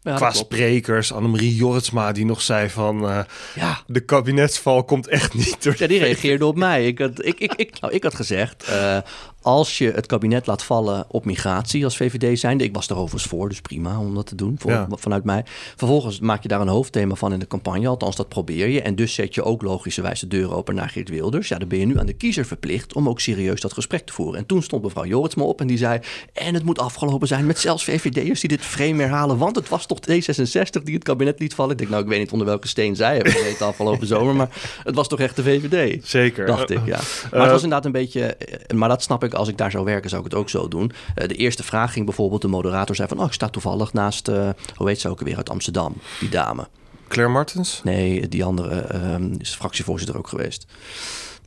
Ja, 0.00 0.14
Qua 0.14 0.30
sprekers, 0.30 1.12
Annemarie 1.12 1.54
Jorritsma, 1.54 2.12
die 2.12 2.24
nog 2.24 2.40
zei 2.40 2.68
van... 2.68 3.04
Uh, 3.04 3.20
ja. 3.54 3.82
de 3.86 4.00
kabinetsval 4.00 4.84
komt 4.84 5.08
echt 5.08 5.34
niet 5.34 5.62
door... 5.62 5.74
Ja, 5.78 5.86
die 5.86 5.98
reageerde 5.98 6.46
op 6.46 6.56
mij. 6.56 6.86
Ik 6.86 6.98
had, 6.98 7.24
ik, 7.24 7.40
ik, 7.40 7.54
ik, 7.54 7.80
nou, 7.80 7.92
ik 7.92 8.02
had 8.02 8.14
gezegd, 8.14 8.68
uh, 8.68 8.98
als 9.48 9.78
je 9.78 9.90
het 9.90 10.06
kabinet 10.06 10.46
laat 10.46 10.62
vallen 10.62 11.04
op 11.08 11.24
migratie 11.24 11.84
als 11.84 11.96
VVD 11.96 12.38
zijnde. 12.38 12.64
Ik 12.64 12.74
was 12.74 12.88
er 12.88 12.96
overigens 12.96 13.30
voor, 13.30 13.48
dus 13.48 13.60
prima 13.60 13.98
om 13.98 14.14
dat 14.14 14.26
te 14.26 14.34
doen 14.34 14.56
voor, 14.58 14.70
ja. 14.70 14.86
vanuit 14.90 15.24
mij. 15.24 15.44
Vervolgens 15.76 16.20
maak 16.20 16.42
je 16.42 16.48
daar 16.48 16.60
een 16.60 16.68
hoofdthema 16.68 17.14
van 17.14 17.32
in 17.32 17.38
de 17.38 17.46
campagne. 17.46 17.88
Althans, 17.88 18.16
dat 18.16 18.28
probeer 18.28 18.68
je. 18.68 18.82
En 18.82 18.94
dus 18.94 19.14
zet 19.14 19.34
je 19.34 19.42
ook 19.42 19.62
logischerwijs 19.62 20.20
de 20.20 20.26
deur 20.26 20.54
open 20.54 20.74
naar 20.74 20.88
Geert 20.88 21.08
Wilders. 21.08 21.48
Ja, 21.48 21.58
dan 21.58 21.68
ben 21.68 21.78
je 21.78 21.86
nu 21.86 21.98
aan 21.98 22.06
de 22.06 22.12
kiezer 22.12 22.44
verplicht 22.44 22.94
om 22.94 23.08
ook 23.08 23.20
serieus 23.20 23.60
dat 23.60 23.72
gesprek 23.72 24.06
te 24.06 24.12
voeren. 24.12 24.38
En 24.38 24.46
toen 24.46 24.62
stond 24.62 24.82
mevrouw 24.82 25.04
Joritsma 25.04 25.44
op 25.44 25.60
en 25.60 25.66
die 25.66 25.78
zei... 25.78 26.00
en 26.32 26.54
het 26.54 26.64
moet 26.64 26.78
afgelopen 26.78 27.28
zijn 27.28 27.46
met 27.46 27.58
zelfs 27.58 27.84
VVD'ers 27.84 28.40
die 28.40 28.48
dit 28.48 28.62
frame 28.62 29.02
herhalen. 29.02 29.38
Want 29.38 29.56
het 29.56 29.68
was 29.68 29.86
toch 29.86 29.98
D66 30.10 30.82
die 30.82 30.94
het 30.94 31.04
kabinet 31.04 31.40
liet 31.40 31.54
vallen. 31.54 31.72
Ik 31.72 31.78
denk, 31.78 31.90
nou, 31.90 32.02
ik 32.02 32.08
weet 32.08 32.18
niet 32.18 32.32
onder 32.32 32.46
welke 32.46 32.68
steen 32.68 32.96
zij 32.96 33.14
hebben 33.14 33.32
gezeten 33.32 33.66
afgelopen 33.66 34.06
zomer. 34.16 34.34
Maar 34.34 34.50
het 34.84 34.94
was 34.94 35.08
toch 35.08 35.20
echt 35.20 35.36
de 35.36 35.42
VVD. 35.42 36.06
Zeker. 36.06 36.46
Dacht 36.46 36.70
ik, 36.70 36.80
ja. 36.84 37.00
Maar 37.30 37.40
het 37.40 37.50
was 37.50 37.62
inderdaad 37.62 37.84
een 37.84 37.92
beetje... 37.92 38.36
Maar 38.74 38.88
dat 38.88 39.02
snap 39.02 39.24
ik 39.24 39.36
als 39.38 39.48
ik 39.48 39.56
daar 39.58 39.70
zou 39.70 39.84
werken, 39.84 40.10
zou 40.10 40.24
ik 40.24 40.30
het 40.30 40.40
ook 40.40 40.48
zo 40.48 40.68
doen. 40.68 40.92
Uh, 41.16 41.28
de 41.28 41.34
eerste 41.34 41.62
vraag 41.62 41.92
ging 41.92 42.04
bijvoorbeeld, 42.04 42.42
de 42.42 42.48
moderator 42.48 42.96
zei 42.96 43.08
van... 43.08 43.18
oh, 43.20 43.26
ik 43.26 43.32
sta 43.32 43.48
toevallig 43.48 43.92
naast, 43.92 44.28
uh, 44.28 44.48
hoe 44.74 44.88
heet 44.88 45.00
ze 45.00 45.08
ook 45.08 45.20
weer, 45.20 45.36
uit 45.36 45.50
Amsterdam, 45.50 45.94
die 46.20 46.28
dame. 46.28 46.68
Claire 47.08 47.32
Martens? 47.32 47.80
Nee, 47.84 48.28
die 48.28 48.44
andere 48.44 48.88
uh, 48.94 49.38
is 49.38 49.54
fractievoorzitter 49.54 50.18
ook 50.18 50.28
geweest. 50.28 50.66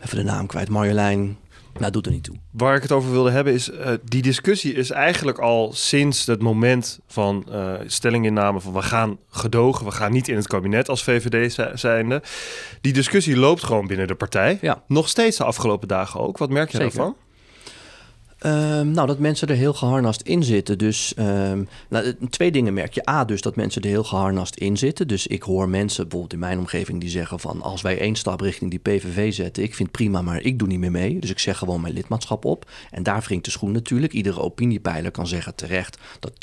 Even 0.04 0.18
de 0.18 0.24
naam 0.24 0.46
kwijt, 0.46 0.70
Marjolein... 0.70 1.38
Nou, 1.80 1.92
doet 1.92 2.06
er 2.06 2.12
niet 2.12 2.24
toe. 2.24 2.36
Waar 2.52 2.76
ik 2.76 2.82
het 2.82 2.92
over 2.92 3.12
wilde 3.12 3.32
hebben 3.32 3.54
is, 3.54 3.70
uh, 3.70 3.92
die 4.04 4.22
discussie 4.22 4.74
is 4.74 4.90
eigenlijk 4.90 5.40
al 5.40 5.74
sinds 5.74 6.26
het 6.26 6.42
moment 6.42 7.00
van 7.08 7.46
uh, 7.50 7.74
stellinginname 7.86 8.60
van 8.60 8.74
we 8.74 8.82
gaan 8.82 9.18
gedogen, 9.30 9.86
we 9.86 9.92
gaan 9.92 10.12
niet 10.12 10.28
in 10.28 10.36
het 10.36 10.48
kabinet 10.48 10.90
als 10.90 11.04
VVD 11.04 11.60
zijnde. 11.74 12.22
Die 12.82 12.94
discussie 12.94 13.38
loopt 13.38 13.64
gewoon 13.64 13.88
binnen 13.88 14.08
de 14.08 14.16
partij. 14.16 14.58
Ja. 14.62 14.84
Nog 14.88 15.10
steeds 15.10 15.38
de 15.38 15.44
afgelopen 15.44 15.88
dagen 15.88 16.20
ook. 16.20 16.38
Wat 16.38 16.50
merk 16.50 16.72
je 16.72 16.78
Zeker. 16.78 16.96
daarvan? 16.96 17.16
Um, 18.46 18.92
nou, 18.92 19.08
dat 19.08 19.20
mensen 19.20 19.48
er 19.48 19.56
heel 19.56 19.74
geharnast 19.74 20.22
in 20.22 20.44
zitten. 20.44 20.78
Dus 20.78 21.14
um, 21.18 21.68
nou, 21.90 22.16
twee 22.30 22.52
dingen 22.52 22.74
merk 22.74 22.94
je. 22.94 23.10
A, 23.10 23.26
dus 23.26 23.42
dat 23.42 23.56
mensen 23.56 23.82
er 23.82 23.88
heel 23.88 24.04
geharnast 24.04 24.56
in 24.56 24.78
zitten. 24.78 25.08
Dus 25.08 25.28
ik 25.28 25.44
hoor 25.44 25.70
mensen 25.70 26.04
bijvoorbeeld 26.04 26.34
in 26.34 26.40
mijn 26.40 26.60
omgeving 26.60 27.02
die 27.02 27.10
zeggen 27.10 27.40
van... 27.40 27.62
als 27.62 27.82
wij 27.82 28.00
één 28.00 28.16
stap 28.16 28.42
richting 28.42 28.70
die 28.70 28.80
PVV 28.80 29.34
zetten, 29.34 29.64
ik 29.64 29.76
vind 29.76 29.92
prima, 29.92 30.22
maar 30.22 30.42
ik 30.42 30.60
doe 30.60 30.68
niet 30.68 30.80
meer 30.80 30.92
mee. 30.92 31.20
Dus 31.20 31.30
ik 31.30 31.40
zeg 31.40 31.58
gewoon 31.58 31.82
mijn 31.82 31.94
lidmaatschap 31.94 32.46
op. 32.46 32.70
En 32.92 33.04
daar 33.04 33.22
wringt 33.22 33.46
de 33.46 33.52
schoen 33.52 33.72
natuurlijk. 33.72 34.14
Iedere 34.14 34.40
opiniepeiler 34.40 35.12
kan 35.12 35.28
zeggen 35.28 35.56
terecht 35.56 35.98
dat 36.20 36.34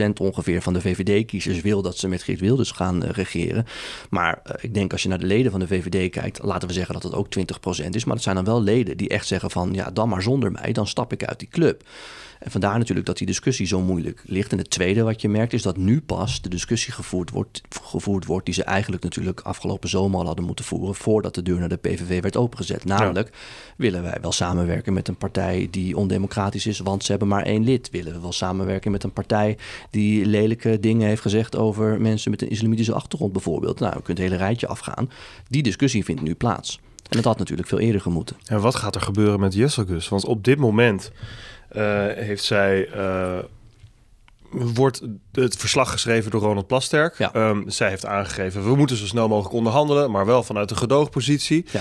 80% 0.00 0.12
ongeveer 0.20 0.62
van 0.62 0.72
de 0.72 0.80
VVD-kiezers 0.80 1.60
wil... 1.60 1.82
dat 1.82 1.96
ze 1.96 2.08
met 2.08 2.22
Geert 2.22 2.40
Wilders 2.40 2.70
gaan 2.70 3.04
uh, 3.04 3.10
regeren. 3.10 3.66
Maar 4.10 4.42
uh, 4.46 4.52
ik 4.60 4.74
denk 4.74 4.92
als 4.92 5.02
je 5.02 5.08
naar 5.08 5.18
de 5.18 5.26
leden 5.26 5.50
van 5.50 5.60
de 5.60 5.66
VVD 5.66 6.10
kijkt... 6.10 6.42
laten 6.42 6.68
we 6.68 6.74
zeggen 6.74 6.94
dat 6.94 7.02
het 7.02 7.14
ook 7.14 7.26
20% 7.84 7.88
is. 7.90 8.04
Maar 8.04 8.14
dat 8.14 8.24
zijn 8.24 8.36
dan 8.36 8.44
wel 8.44 8.62
leden 8.62 8.96
die 8.96 9.08
echt 9.08 9.26
zeggen 9.26 9.50
van... 9.50 9.74
ja, 9.74 9.90
dan 9.90 10.08
maar 10.08 10.22
zonder 10.22 10.52
mij, 10.52 10.72
dan 10.72 10.86
stap 10.86 11.12
ik 11.12 11.24
uit 11.24 11.29
die 11.38 11.48
club. 11.48 11.82
En 12.40 12.50
vandaar 12.50 12.78
natuurlijk 12.78 13.06
dat 13.06 13.18
die 13.18 13.26
discussie 13.26 13.66
zo 13.66 13.80
moeilijk 13.80 14.22
ligt. 14.24 14.52
En 14.52 14.58
het 14.58 14.70
tweede 14.70 15.02
wat 15.02 15.20
je 15.20 15.28
merkt 15.28 15.52
is 15.52 15.62
dat 15.62 15.76
nu 15.76 16.00
pas 16.00 16.42
de 16.42 16.48
discussie 16.48 16.92
gevoerd 16.92 17.30
wordt, 17.30 17.60
gevoerd 17.82 18.24
wordt 18.24 18.44
die 18.44 18.54
ze 18.54 18.64
eigenlijk 18.64 19.02
natuurlijk 19.02 19.40
afgelopen 19.40 19.88
zomer 19.88 20.20
al 20.20 20.26
hadden 20.26 20.44
moeten 20.44 20.64
voeren 20.64 20.94
voordat 20.94 21.34
de 21.34 21.42
deur 21.42 21.58
naar 21.58 21.68
de 21.68 21.76
PVV 21.76 22.22
werd 22.22 22.36
opengezet. 22.36 22.84
Namelijk, 22.84 23.28
ja. 23.28 23.38
willen 23.76 24.02
wij 24.02 24.18
wel 24.20 24.32
samenwerken 24.32 24.92
met 24.92 25.08
een 25.08 25.16
partij 25.16 25.68
die 25.70 25.96
ondemocratisch 25.96 26.66
is, 26.66 26.78
want 26.78 27.04
ze 27.04 27.10
hebben 27.10 27.28
maar 27.28 27.42
één 27.42 27.64
lid? 27.64 27.90
Willen 27.90 28.12
we 28.12 28.20
wel 28.20 28.32
samenwerken 28.32 28.90
met 28.90 29.02
een 29.02 29.12
partij 29.12 29.58
die 29.90 30.26
lelijke 30.26 30.80
dingen 30.80 31.08
heeft 31.08 31.22
gezegd 31.22 31.56
over 31.56 32.00
mensen 32.00 32.30
met 32.30 32.42
een 32.42 32.50
islamitische 32.50 32.94
achtergrond 32.94 33.32
bijvoorbeeld? 33.32 33.80
Nou, 33.80 33.96
je 33.96 34.02
kunt 34.02 34.18
het 34.18 34.26
hele 34.26 34.40
rijtje 34.40 34.66
afgaan. 34.66 35.10
Die 35.48 35.62
discussie 35.62 36.04
vindt 36.04 36.22
nu 36.22 36.34
plaats. 36.34 36.80
En 37.10 37.16
dat 37.16 37.24
had 37.24 37.38
natuurlijk 37.38 37.68
veel 37.68 37.78
eerder 37.80 38.00
gemoeten. 38.00 38.36
En 38.46 38.60
wat 38.60 38.74
gaat 38.74 38.94
er 38.94 39.00
gebeuren 39.00 39.40
met 39.40 39.54
Jesselgus? 39.54 40.08
Want 40.08 40.24
op 40.24 40.44
dit 40.44 40.58
moment 40.58 41.10
uh, 41.72 42.06
heeft 42.06 42.44
zij. 42.44 42.88
Uh, 42.94 43.38
wordt 44.50 45.02
het 45.32 45.56
verslag 45.56 45.90
geschreven 45.90 46.30
door 46.30 46.40
Ronald 46.40 46.66
Plasterk. 46.66 47.18
Ja. 47.18 47.34
Um, 47.34 47.70
zij 47.70 47.88
heeft 47.88 48.06
aangegeven, 48.06 48.64
we 48.64 48.76
moeten 48.76 48.96
zo 48.96 49.06
snel 49.06 49.28
mogelijk 49.28 49.54
onderhandelen, 49.54 50.10
maar 50.10 50.26
wel 50.26 50.42
vanuit 50.42 50.70
een 50.70 50.76
gedoogpositie. 50.76 51.64
Ja. 51.72 51.80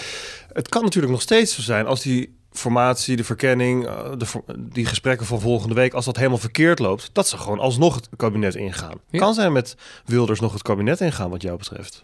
Het 0.54 0.70
kan 0.70 0.84
natuurlijk 0.84 1.14
nog 1.14 1.22
steeds 1.22 1.56
zo 1.56 1.62
zijn 1.62 1.86
als 1.86 2.02
die 2.02 2.38
formatie, 2.52 3.16
de 3.16 3.24
verkenning, 3.24 3.86
uh, 3.86 4.12
de, 4.18 4.26
die 4.58 4.86
gesprekken 4.86 5.26
van 5.26 5.40
volgende 5.40 5.76
week, 5.76 5.94
als 5.94 6.06
dat 6.06 6.16
helemaal 6.16 6.38
verkeerd 6.38 6.80
loopt, 6.80 7.10
dat 7.14 7.28
ze 7.28 7.38
gewoon 7.38 7.60
alsnog 7.60 7.96
het 7.96 8.10
kabinet 8.16 8.56
ingaan. 8.56 9.00
Ja. 9.10 9.20
Kan 9.20 9.34
zij 9.34 9.50
met 9.50 9.76
Wilders 10.06 10.40
nog 10.40 10.54
het 10.54 10.62
kabinet 10.62 11.02
ingaan, 11.02 11.30
wat 11.30 11.42
jou 11.42 11.58
betreft? 11.58 12.02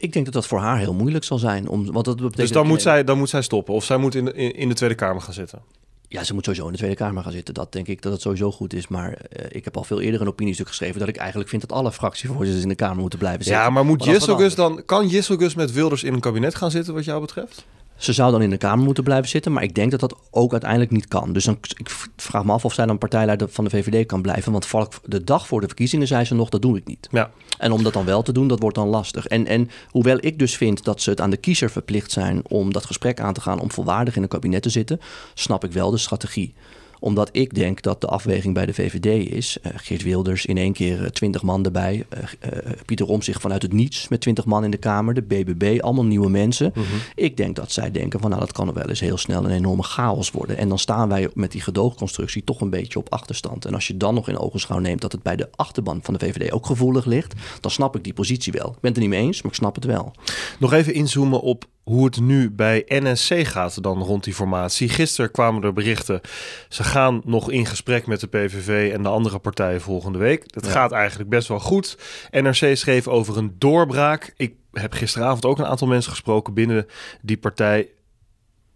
Ik 0.00 0.12
denk 0.12 0.24
dat 0.24 0.34
dat 0.34 0.46
voor 0.46 0.58
haar 0.58 0.78
heel 0.78 0.94
moeilijk 0.94 1.24
zal 1.24 1.38
zijn. 1.38 1.68
Om, 1.68 1.92
want 1.92 2.04
dat 2.04 2.16
betekent 2.16 2.36
dus 2.36 2.52
dan 2.52 2.66
moet, 2.66 2.82
zij, 2.82 3.04
dan 3.04 3.18
moet 3.18 3.28
zij 3.28 3.42
stoppen 3.42 3.74
of 3.74 3.84
zij 3.84 3.96
moet 3.96 4.14
in 4.14 4.24
de, 4.24 4.32
in, 4.32 4.54
in 4.54 4.68
de 4.68 4.74
Tweede 4.74 4.94
Kamer 4.94 5.22
gaan 5.22 5.32
zitten. 5.32 5.62
Ja, 6.08 6.24
ze 6.24 6.34
moet 6.34 6.44
sowieso 6.44 6.66
in 6.66 6.72
de 6.72 6.78
Tweede 6.78 6.96
Kamer 6.96 7.22
gaan 7.22 7.32
zitten. 7.32 7.54
Dat 7.54 7.72
denk 7.72 7.86
ik 7.86 8.02
dat 8.02 8.12
het 8.12 8.20
sowieso 8.20 8.52
goed 8.52 8.72
is. 8.72 8.88
Maar 8.88 9.08
uh, 9.10 9.46
ik 9.48 9.64
heb 9.64 9.76
al 9.76 9.84
veel 9.84 10.00
eerder 10.00 10.20
een 10.20 10.28
opiniestuk 10.28 10.68
geschreven 10.68 10.98
dat 10.98 11.08
ik 11.08 11.16
eigenlijk 11.16 11.50
vind 11.50 11.62
dat 11.62 11.72
alle 11.72 11.92
fractievoorzitters 11.92 12.62
in 12.62 12.68
de 12.68 12.74
Kamer 12.74 13.00
moeten 13.00 13.18
blijven 13.18 13.44
zitten. 13.44 13.62
Ja, 13.62 13.70
maar 13.70 13.84
moet 13.84 14.04
Jesselgus 14.04 14.54
dan 14.54 14.82
kan 14.84 15.06
Jesselgus 15.06 15.54
met 15.54 15.72
Wilders 15.72 16.02
in 16.02 16.12
een 16.12 16.20
kabinet 16.20 16.54
gaan 16.54 16.70
zitten 16.70 16.94
wat 16.94 17.04
jou 17.04 17.20
betreft? 17.20 17.64
Ze 18.00 18.12
zou 18.12 18.32
dan 18.32 18.42
in 18.42 18.50
de 18.50 18.56
Kamer 18.56 18.84
moeten 18.84 19.04
blijven 19.04 19.28
zitten, 19.28 19.52
maar 19.52 19.62
ik 19.62 19.74
denk 19.74 19.90
dat 19.90 20.00
dat 20.00 20.16
ook 20.30 20.52
uiteindelijk 20.52 20.90
niet 20.90 21.08
kan. 21.08 21.32
Dus 21.32 21.44
dan, 21.44 21.58
ik 21.76 21.90
vraag 22.16 22.44
me 22.44 22.52
af 22.52 22.64
of 22.64 22.74
zij 22.74 22.86
dan 22.86 22.98
partijleider 22.98 23.48
van 23.48 23.64
de 23.64 23.70
VVD 23.70 24.06
kan 24.06 24.22
blijven. 24.22 24.52
Want 24.52 24.68
de 25.04 25.24
dag 25.24 25.46
voor 25.46 25.60
de 25.60 25.66
verkiezingen 25.66 26.06
zei 26.06 26.24
ze 26.24 26.34
nog, 26.34 26.48
dat 26.48 26.62
doe 26.62 26.76
ik 26.76 26.86
niet. 26.86 27.08
Ja. 27.10 27.30
En 27.58 27.72
om 27.72 27.82
dat 27.82 27.92
dan 27.92 28.04
wel 28.04 28.22
te 28.22 28.32
doen, 28.32 28.48
dat 28.48 28.60
wordt 28.60 28.76
dan 28.76 28.88
lastig. 28.88 29.26
En, 29.26 29.46
en 29.46 29.70
hoewel 29.90 30.16
ik 30.20 30.38
dus 30.38 30.56
vind 30.56 30.84
dat 30.84 31.02
ze 31.02 31.10
het 31.10 31.20
aan 31.20 31.30
de 31.30 31.36
kiezer 31.36 31.70
verplicht 31.70 32.10
zijn 32.10 32.40
om 32.48 32.72
dat 32.72 32.86
gesprek 32.86 33.20
aan 33.20 33.34
te 33.34 33.40
gaan 33.40 33.60
om 33.60 33.70
volwaardig 33.70 34.16
in 34.16 34.22
een 34.22 34.28
kabinet 34.28 34.62
te 34.62 34.70
zitten, 34.70 35.00
snap 35.34 35.64
ik 35.64 35.72
wel 35.72 35.90
de 35.90 35.98
strategie 35.98 36.54
omdat 37.00 37.28
ik 37.32 37.54
denk 37.54 37.82
dat 37.82 38.00
de 38.00 38.06
afweging 38.06 38.54
bij 38.54 38.66
de 38.66 38.74
VVD 38.74 39.30
is. 39.32 39.58
Uh, 39.62 39.72
Geert 39.76 40.02
Wilders 40.02 40.46
in 40.46 40.56
één 40.56 40.72
keer 40.72 41.12
twintig 41.12 41.42
man 41.42 41.64
erbij. 41.64 42.06
Uh, 42.14 42.50
Pieter 42.84 43.06
Omtzigt 43.06 43.40
vanuit 43.40 43.62
het 43.62 43.72
niets 43.72 44.08
met 44.08 44.20
twintig 44.20 44.44
man 44.44 44.64
in 44.64 44.70
de 44.70 44.76
Kamer. 44.76 45.14
De 45.14 45.22
BBB, 45.22 45.78
allemaal 45.80 46.04
nieuwe 46.04 46.30
mensen. 46.30 46.72
Mhm. 46.74 46.84
Ik 47.14 47.36
denk 47.36 47.56
dat 47.56 47.72
zij 47.72 47.90
denken 47.90 48.20
van 48.20 48.30
nou 48.30 48.42
dat 48.42 48.52
kan 48.52 48.68
er 48.68 48.74
wel 48.74 48.88
eens 48.88 49.00
heel 49.00 49.16
snel 49.16 49.44
een 49.44 49.50
enorme 49.50 49.82
chaos 49.82 50.30
worden. 50.30 50.56
En 50.56 50.68
dan 50.68 50.78
staan 50.78 51.08
wij 51.08 51.28
met 51.34 51.52
die 51.52 51.60
gedoogconstructie 51.60 52.44
toch 52.44 52.60
een 52.60 52.70
beetje 52.70 52.98
op 52.98 53.12
achterstand. 53.12 53.64
En 53.64 53.74
als 53.74 53.86
je 53.86 53.96
dan 53.96 54.14
nog 54.14 54.28
in 54.28 54.38
ogenschouw 54.38 54.78
neemt 54.78 55.00
dat 55.00 55.12
het 55.12 55.22
bij 55.22 55.36
de 55.36 55.48
achterban 55.56 56.00
van 56.02 56.14
de 56.14 56.20
VVD 56.20 56.52
ook 56.52 56.66
gevoelig 56.66 57.04
ligt. 57.04 57.34
Dan 57.60 57.70
snap 57.70 57.96
ik 57.96 58.04
die 58.04 58.12
positie 58.12 58.52
wel. 58.52 58.66
Ik 58.66 58.80
ben 58.80 58.90
het 58.90 58.96
er 58.96 59.00
niet 59.00 59.10
mee 59.10 59.26
eens, 59.26 59.42
maar 59.42 59.50
ik 59.50 59.58
snap 59.58 59.74
het 59.74 59.84
wel. 59.84 60.12
Nog 60.58 60.72
even 60.72 60.94
inzoomen 60.94 61.40
op 61.40 61.64
hoe 61.90 62.04
het 62.04 62.20
nu 62.20 62.50
bij 62.50 62.84
NSC 62.86 63.46
gaat 63.46 63.82
dan 63.82 64.02
rond 64.02 64.24
die 64.24 64.34
formatie. 64.34 64.88
Gisteren 64.88 65.30
kwamen 65.30 65.62
er 65.62 65.72
berichten. 65.72 66.20
Ze 66.68 66.84
gaan 66.84 67.20
nog 67.24 67.50
in 67.50 67.66
gesprek 67.66 68.06
met 68.06 68.20
de 68.20 68.26
PVV 68.26 68.92
en 68.92 69.02
de 69.02 69.08
andere 69.08 69.38
partijen 69.38 69.80
volgende 69.80 70.18
week. 70.18 70.52
Dat 70.52 70.64
ja. 70.64 70.70
gaat 70.70 70.92
eigenlijk 70.92 71.30
best 71.30 71.48
wel 71.48 71.60
goed. 71.60 71.98
NRC 72.30 72.76
schreef 72.76 73.08
over 73.08 73.36
een 73.36 73.54
doorbraak. 73.58 74.32
Ik 74.36 74.54
heb 74.72 74.92
gisteravond 74.92 75.44
ook 75.44 75.58
een 75.58 75.66
aantal 75.66 75.88
mensen 75.88 76.10
gesproken 76.10 76.54
binnen 76.54 76.86
die 77.22 77.38
partij. 77.38 77.88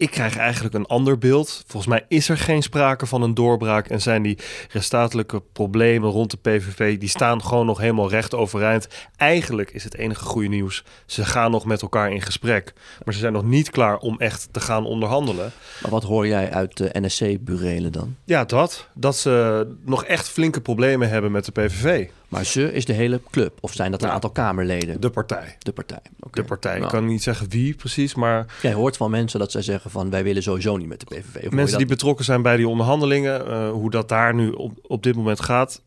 Ik 0.04 0.10
krijg 0.10 0.36
eigenlijk 0.36 0.74
een 0.74 0.86
ander 0.86 1.18
beeld. 1.18 1.64
Volgens 1.66 1.92
mij 1.92 2.04
is 2.08 2.28
er 2.28 2.38
geen 2.38 2.62
sprake 2.62 3.06
van 3.06 3.22
een 3.22 3.34
doorbraak 3.34 3.88
en 3.88 4.00
zijn 4.00 4.22
die 4.22 4.38
restatelijke 4.70 5.42
problemen 5.52 6.10
rond 6.10 6.30
de 6.30 6.36
PVV, 6.36 6.98
die 6.98 7.08
staan 7.08 7.42
gewoon 7.42 7.66
nog 7.66 7.78
helemaal 7.78 8.10
recht 8.10 8.34
overeind. 8.34 8.88
Eigenlijk 9.16 9.70
is 9.70 9.84
het 9.84 9.96
enige 9.96 10.24
goede 10.24 10.48
nieuws, 10.48 10.84
ze 11.06 11.24
gaan 11.24 11.50
nog 11.50 11.64
met 11.64 11.82
elkaar 11.82 12.12
in 12.12 12.22
gesprek. 12.22 12.72
Maar 13.04 13.14
ze 13.14 13.20
zijn 13.20 13.32
nog 13.32 13.44
niet 13.44 13.70
klaar 13.70 13.96
om 13.98 14.18
echt 14.18 14.48
te 14.50 14.60
gaan 14.60 14.84
onderhandelen. 14.84 15.52
Maar 15.82 15.90
wat 15.90 16.04
hoor 16.04 16.26
jij 16.26 16.52
uit 16.52 16.76
de 16.76 16.90
NSC-burelen 16.92 17.92
dan? 17.92 18.16
Ja, 18.24 18.44
dat. 18.44 18.88
Dat 18.94 19.16
ze 19.16 19.66
nog 19.84 20.04
echt 20.04 20.28
flinke 20.28 20.60
problemen 20.60 21.08
hebben 21.08 21.32
met 21.32 21.44
de 21.44 21.52
PVV. 21.52 22.08
Maar 22.34 22.44
ze 22.44 22.72
is 22.72 22.84
de 22.84 22.92
hele 22.92 23.20
club? 23.30 23.58
Of 23.60 23.72
zijn 23.72 23.90
dat 23.90 24.02
een 24.02 24.08
aantal 24.08 24.30
Kamerleden? 24.30 25.00
De 25.00 25.10
partij. 25.10 25.56
De 25.58 25.72
partij. 25.72 26.00
De 26.30 26.44
partij. 26.44 26.76
Ik 26.80 26.88
kan 26.88 27.06
niet 27.06 27.22
zeggen 27.22 27.48
wie 27.48 27.74
precies, 27.74 28.14
maar... 28.14 28.46
Jij 28.62 28.72
hoort 28.72 28.96
van 28.96 29.10
mensen 29.10 29.38
dat 29.38 29.50
zij 29.50 29.62
zeggen 29.62 29.90
van 29.90 30.10
wij 30.10 30.24
willen 30.24 30.42
sowieso 30.42 30.76
niet 30.76 30.88
met 30.88 31.00
de 31.00 31.06
PVV. 31.06 31.46
Of 31.46 31.52
mensen 31.52 31.78
die 31.78 31.86
betrokken 31.86 32.24
zijn 32.24 32.42
bij 32.42 32.56
die 32.56 32.68
onderhandelingen, 32.68 33.46
uh, 33.46 33.70
hoe 33.70 33.90
dat 33.90 34.08
daar 34.08 34.34
nu 34.34 34.50
op, 34.50 34.72
op 34.82 35.02
dit 35.02 35.16
moment 35.16 35.40
gaat, 35.40 35.82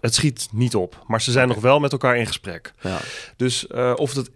het 0.00 0.14
schiet 0.14 0.48
niet 0.52 0.74
op. 0.74 1.04
Maar 1.06 1.22
ze 1.22 1.30
zijn 1.30 1.48
nog 1.48 1.60
wel 1.60 1.80
met 1.80 1.92
elkaar 1.92 2.16
in 2.16 2.26
gesprek. 2.26 2.72
Ja. 2.80 2.98
Dus 3.36 3.66
uh, 3.70 3.92
of 3.96 4.14
dat, 4.14 4.30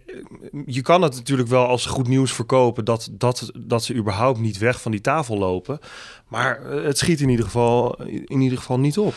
je 0.65 0.81
kan 0.81 1.01
het 1.01 1.15
natuurlijk 1.15 1.49
wel 1.49 1.67
als 1.67 1.85
goed 1.85 2.07
nieuws 2.07 2.33
verkopen 2.33 2.85
dat, 2.85 3.09
dat, 3.11 3.51
dat 3.57 3.83
ze 3.83 3.93
überhaupt 3.95 4.39
niet 4.39 4.57
weg 4.57 4.81
van 4.81 4.91
die 4.91 5.01
tafel 5.01 5.37
lopen. 5.37 5.79
Maar 6.27 6.63
het 6.65 6.97
schiet 6.97 7.21
in 7.21 7.29
ieder 7.29 7.45
geval, 7.45 8.01
in 8.05 8.41
ieder 8.41 8.57
geval 8.57 8.79
niet 8.79 8.97
op 8.97 9.13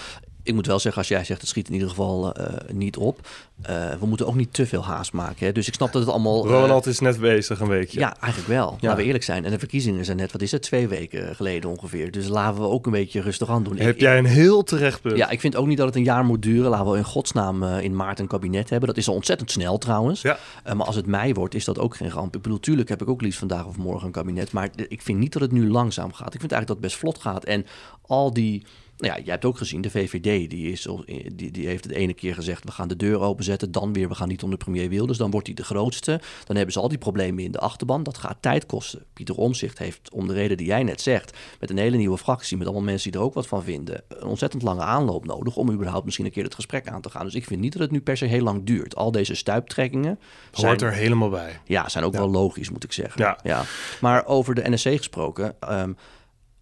ik 0.49 0.55
moet 0.55 0.67
wel 0.67 0.79
zeggen, 0.79 1.01
als 1.01 1.11
jij 1.11 1.25
zegt 1.25 1.41
het 1.41 1.49
schiet 1.49 1.69
in 1.69 1.75
ieder 1.75 1.89
geval 1.89 2.41
uh, 2.41 2.47
niet 2.73 2.97
op. 2.97 3.29
Uh, 3.71 3.91
we 4.01 4.07
moeten 4.07 4.27
ook 4.27 4.35
niet 4.35 4.53
te 4.53 4.67
veel 4.67 4.85
haast 4.85 5.13
maken. 5.13 5.47
Hè? 5.47 5.53
Dus 5.53 5.69
ik 5.69 5.75
snap 5.75 5.93
dat 5.93 6.03
het 6.03 6.11
allemaal. 6.11 6.47
Uh, 6.47 6.51
Ronald 6.51 6.87
is 6.87 7.01
net 7.01 7.21
bezig 7.21 7.61
een 7.61 7.69
weekje. 7.69 7.99
Ja, 7.99 8.17
eigenlijk 8.21 8.53
wel. 8.53 8.71
Ja. 8.71 8.77
Laten 8.81 8.97
we 8.97 9.05
eerlijk 9.05 9.25
zijn. 9.25 9.45
En 9.45 9.51
de 9.51 9.59
verkiezingen 9.59 10.05
zijn 10.05 10.17
net, 10.17 10.33
wat 10.33 10.43
is 10.43 10.53
het, 10.53 10.63
twee 10.63 10.89
weken 10.89 11.37
geleden 11.37 11.71
ongeveer. 11.71 12.11
Dus 12.11 12.29
laten 12.29 12.61
we 12.61 12.69
ook 12.69 12.87
een 12.87 12.93
beetje 12.93 13.21
rustig 13.21 13.49
aan 13.49 13.63
doen. 13.63 13.77
Heb 13.77 13.95
ik, 13.95 14.01
jij 14.01 14.19
een 14.19 14.25
heel 14.25 14.63
terecht 14.63 15.01
punt. 15.01 15.17
Ja, 15.17 15.31
ik 15.31 15.41
vind 15.41 15.57
ook 15.57 15.67
niet 15.67 15.77
dat 15.77 15.87
het 15.87 15.97
een 15.97 16.05
jaar 16.05 16.25
moet 16.25 16.43
duren. 16.43 16.71
Laten 16.71 16.91
we 16.91 16.97
in 16.97 17.05
godsnaam 17.05 17.63
in 17.65 17.97
maart 17.97 18.19
een 18.19 18.27
kabinet 18.27 18.71
hebben. 18.71 18.89
Dat 18.89 18.99
is 18.99 19.09
al 19.09 19.15
ontzettend 19.15 19.51
snel 19.51 19.79
trouwens. 19.79 20.23
Ja. 20.23 20.39
maar 20.65 20.87
als 20.87 20.97
het 20.97 21.07
mei 21.07 21.33
wordt, 21.33 21.55
is 21.55 21.65
dat 21.65 21.79
ook 21.79 21.97
geen 21.97 22.11
ramp. 22.11 22.37
Ik 22.37 22.43
bedoel, 22.43 22.61
tuurlijk 22.61 22.89
heb 22.89 23.03
ik 23.03 23.09
ook 23.09 23.23
liefst 23.23 23.39
vandaag 23.39 23.67
of 23.67 23.77
morgen 23.77 24.07
een 24.07 24.13
kabinet. 24.13 24.53
Maar 24.53 24.69
ik 24.89 25.03
vind 25.03 25.19
niet 25.19 25.33
dat 25.33 25.43
het 25.43 25.53
nu 25.53 25.71
langzaam 25.71 26.13
gaat. 26.13 26.35
Ik 26.35 26.41
vind 26.41 26.53
eigenlijk 26.53 26.67
dat 26.67 26.77
het 26.77 26.87
best 26.87 26.97
vlot 26.97 27.19
gaat. 27.19 27.45
En 27.45 27.67
al 28.07 28.33
die 28.33 28.65
nou 28.99 29.13
ja, 29.13 29.25
je 29.25 29.31
hebt 29.31 29.45
ook 29.45 29.59
gezien, 29.59 29.81
de 29.81 29.91
VVD 29.91 30.51
die, 30.51 30.73
is, 30.73 30.89
die, 31.35 31.51
die 31.51 31.67
heeft 31.67 31.85
het 31.85 31.93
ene 31.93 32.15
keer 32.15 32.35
gezegd... 32.35 32.65
we 32.65 32.71
gaan 32.71 32.89
de 32.89 32.97
deur 32.97 33.21
openzetten, 33.21 33.73
dan 33.73 33.93
weer 33.93 34.09
we 34.09 34.15
gaan 34.15 34.29
niet 34.29 34.43
onder 34.43 34.59
premier 34.59 34.89
Wilders. 34.89 35.19
Dan 35.19 35.31
wordt 35.31 35.47
hij 35.47 35.55
de 35.55 35.65
grootste. 35.65 36.21
Dan 36.45 36.57
hebben 36.57 36.73
ze 36.73 36.81
al 36.81 36.89
die 36.89 36.99
problemen 36.99 37.45
in 37.45 37.53
de 37.53 37.59
achterban. 37.59 38.03
Dat 38.03 38.19
gaat 38.19 38.37
tijd 38.41 38.67
kosten. 38.67 39.05
Pieter 39.13 39.37
Omzicht 39.37 39.79
heeft, 39.79 40.11
om 40.13 40.27
de 40.27 40.33
reden 40.33 40.57
die 40.57 40.67
jij 40.67 40.83
net 40.83 41.01
zegt... 41.01 41.37
met 41.61 41.71
een 41.71 41.79
hele 41.79 41.97
nieuwe 41.97 42.19
fractie, 42.19 42.57
met 42.57 42.67
allemaal 42.67 42.85
mensen 42.85 43.11
die 43.11 43.21
er 43.21 43.27
ook 43.27 43.35
wat 43.35 43.47
van 43.47 43.63
vinden... 43.63 44.03
een 44.09 44.27
ontzettend 44.27 44.63
lange 44.63 44.83
aanloop 44.83 45.25
nodig 45.25 45.57
om 45.57 45.71
überhaupt 45.71 46.05
misschien 46.05 46.27
een 46.27 46.33
keer 46.33 46.45
het 46.45 46.55
gesprek 46.55 46.89
aan 46.89 47.01
te 47.01 47.11
gaan. 47.11 47.25
Dus 47.25 47.35
ik 47.35 47.45
vind 47.45 47.61
niet 47.61 47.73
dat 47.73 47.83
het 47.83 47.91
nu 47.91 48.01
per 48.01 48.17
se 48.17 48.25
heel 48.25 48.43
lang 48.43 48.65
duurt. 48.65 48.97
Al 48.97 49.11
deze 49.11 49.35
stuiptrekkingen... 49.35 50.19
Hoort 50.53 50.83
er 50.83 50.93
helemaal 50.93 51.31
bij. 51.31 51.61
Ja, 51.65 51.89
zijn 51.89 52.05
ook 52.05 52.13
wel 52.13 52.31
logisch, 52.31 52.71
moet 52.71 52.85
ik 52.85 52.93
zeggen. 52.93 53.23
Ja. 53.23 53.39
ja. 53.43 53.63
Maar 54.01 54.27
over 54.27 54.55
de 54.55 54.71
NSC 54.71 54.89
gesproken... 54.97 55.57
Um, 55.71 55.97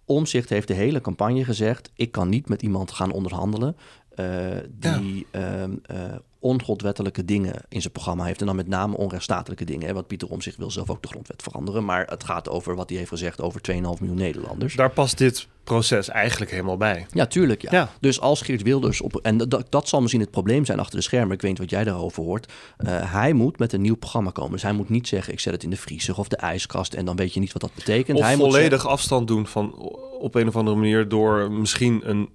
Omzicht 0.06 0.48
heeft 0.48 0.68
de 0.68 0.75
hele 0.75 1.00
campagne 1.00 1.44
gezegd: 1.44 1.90
ik 1.94 2.10
kan 2.10 2.28
niet 2.28 2.48
met 2.48 2.62
iemand 2.62 2.90
gaan 2.90 3.12
onderhandelen 3.12 3.76
uh, 4.16 4.56
die 4.70 5.26
ja. 5.32 5.66
uh, 5.66 6.14
ongrondwettelijke 6.38 7.24
dingen 7.24 7.54
in 7.68 7.80
zijn 7.80 7.92
programma 7.92 8.24
heeft. 8.24 8.40
En 8.40 8.46
dan 8.46 8.56
met 8.56 8.68
name 8.68 8.96
onrechtstatelijke 8.96 9.64
dingen. 9.64 9.86
Hè? 9.86 9.94
Want 9.94 10.06
Pieter 10.06 10.28
Omzicht 10.28 10.56
wil 10.56 10.70
zelf 10.70 10.90
ook 10.90 11.02
de 11.02 11.08
grondwet 11.08 11.42
veranderen. 11.42 11.84
Maar 11.84 12.06
het 12.06 12.24
gaat 12.24 12.48
over 12.48 12.74
wat 12.74 12.88
hij 12.88 12.98
heeft 12.98 13.10
gezegd 13.10 13.40
over 13.40 13.60
2,5 13.72 13.76
miljoen 13.80 14.14
Nederlanders. 14.14 14.74
Daar 14.74 14.90
past 14.90 15.18
dit 15.18 15.46
proces 15.64 16.08
eigenlijk 16.08 16.50
helemaal 16.50 16.76
bij. 16.76 17.06
Ja, 17.10 17.26
tuurlijk. 17.26 17.62
Ja. 17.62 17.68
ja. 17.72 17.90
Dus 18.00 18.20
als 18.20 18.42
Geert 18.42 18.62
Wilders 18.62 19.00
op. 19.00 19.16
En 19.22 19.36
dat, 19.36 19.66
dat 19.68 19.88
zal 19.88 20.00
misschien 20.00 20.20
het 20.20 20.30
probleem 20.30 20.64
zijn 20.64 20.78
achter 20.78 20.96
de 20.96 21.04
schermen. 21.04 21.34
Ik 21.34 21.40
weet 21.40 21.50
niet 21.50 21.60
wat 21.60 21.70
jij 21.70 21.84
daarover 21.84 22.22
hoort. 22.22 22.52
Uh, 22.78 23.12
hij 23.12 23.32
moet 23.32 23.58
met 23.58 23.72
een 23.72 23.80
nieuw 23.80 23.96
programma 23.96 24.30
komen. 24.30 24.52
Dus 24.52 24.62
hij 24.62 24.72
moet 24.72 24.88
niet 24.88 25.08
zeggen: 25.08 25.32
ik 25.32 25.40
zet 25.40 25.52
het 25.52 25.62
in 25.62 25.70
de 25.70 25.76
vriezer 25.76 26.18
of 26.18 26.28
de 26.28 26.36
ijskast. 26.36 26.94
En 26.94 27.04
dan 27.04 27.16
weet 27.16 27.34
je 27.34 27.40
niet 27.40 27.52
wat 27.52 27.62
dat 27.62 27.74
betekent. 27.74 28.18
Of 28.18 28.24
hij 28.24 28.36
volledig 28.36 28.82
moet 28.82 28.92
afstand 28.92 29.28
doen 29.28 29.46
van 29.46 29.74
op 30.18 30.34
een 30.34 30.48
of 30.48 30.56
andere 30.56 30.76
manier 30.76 31.08
door 31.08 31.52
misschien 31.52 32.00
een 32.04 32.28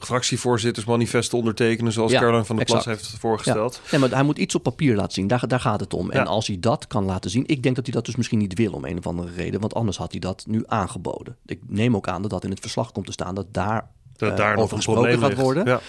fractievoorzittersmanifest 0.00 1.30
te 1.30 1.36
ondertekenen, 1.36 1.92
zoals 1.92 2.12
ja, 2.12 2.18
Caroline 2.18 2.44
van 2.44 2.56
der 2.56 2.64
Plas 2.64 2.84
heeft 2.84 3.15
voorgesteld. 3.18 3.80
Ja. 3.84 3.90
Nee, 3.90 4.00
maar 4.00 4.10
hij 4.10 4.22
moet 4.22 4.38
iets 4.38 4.54
op 4.54 4.62
papier 4.62 4.96
laten 4.96 5.12
zien. 5.12 5.26
Daar, 5.26 5.48
daar 5.48 5.60
gaat 5.60 5.80
het 5.80 5.94
om. 5.94 6.10
En 6.10 6.26
als 6.26 6.46
hij 6.46 6.56
dat 6.60 6.86
kan 6.86 7.04
laten 7.04 7.30
zien, 7.30 7.46
ik 7.46 7.62
denk 7.62 7.76
dat 7.76 7.86
hij 7.86 7.94
dat 7.94 8.04
dus 8.04 8.16
misschien 8.16 8.38
niet 8.38 8.54
wil 8.54 8.72
om 8.72 8.84
een 8.84 8.98
of 8.98 9.06
andere 9.06 9.32
reden, 9.32 9.60
want 9.60 9.74
anders 9.74 9.96
had 9.96 10.10
hij 10.10 10.20
dat 10.20 10.44
nu 10.48 10.62
aangeboden. 10.66 11.36
Ik 11.46 11.60
neem 11.66 11.96
ook 11.96 12.08
aan 12.08 12.22
dat 12.22 12.30
dat 12.30 12.44
in 12.44 12.50
het 12.50 12.60
verslag 12.60 12.92
komt 12.92 13.06
te 13.06 13.12
staan 13.12 13.34
dat 13.34 13.46
daar 13.50 13.88
dat 14.16 14.30
uh, 14.30 14.36
daar 14.36 14.56
over 14.56 14.76
gesproken 14.76 15.18
gaat 15.18 15.34
worden. 15.34 15.66
Ja 15.66 15.80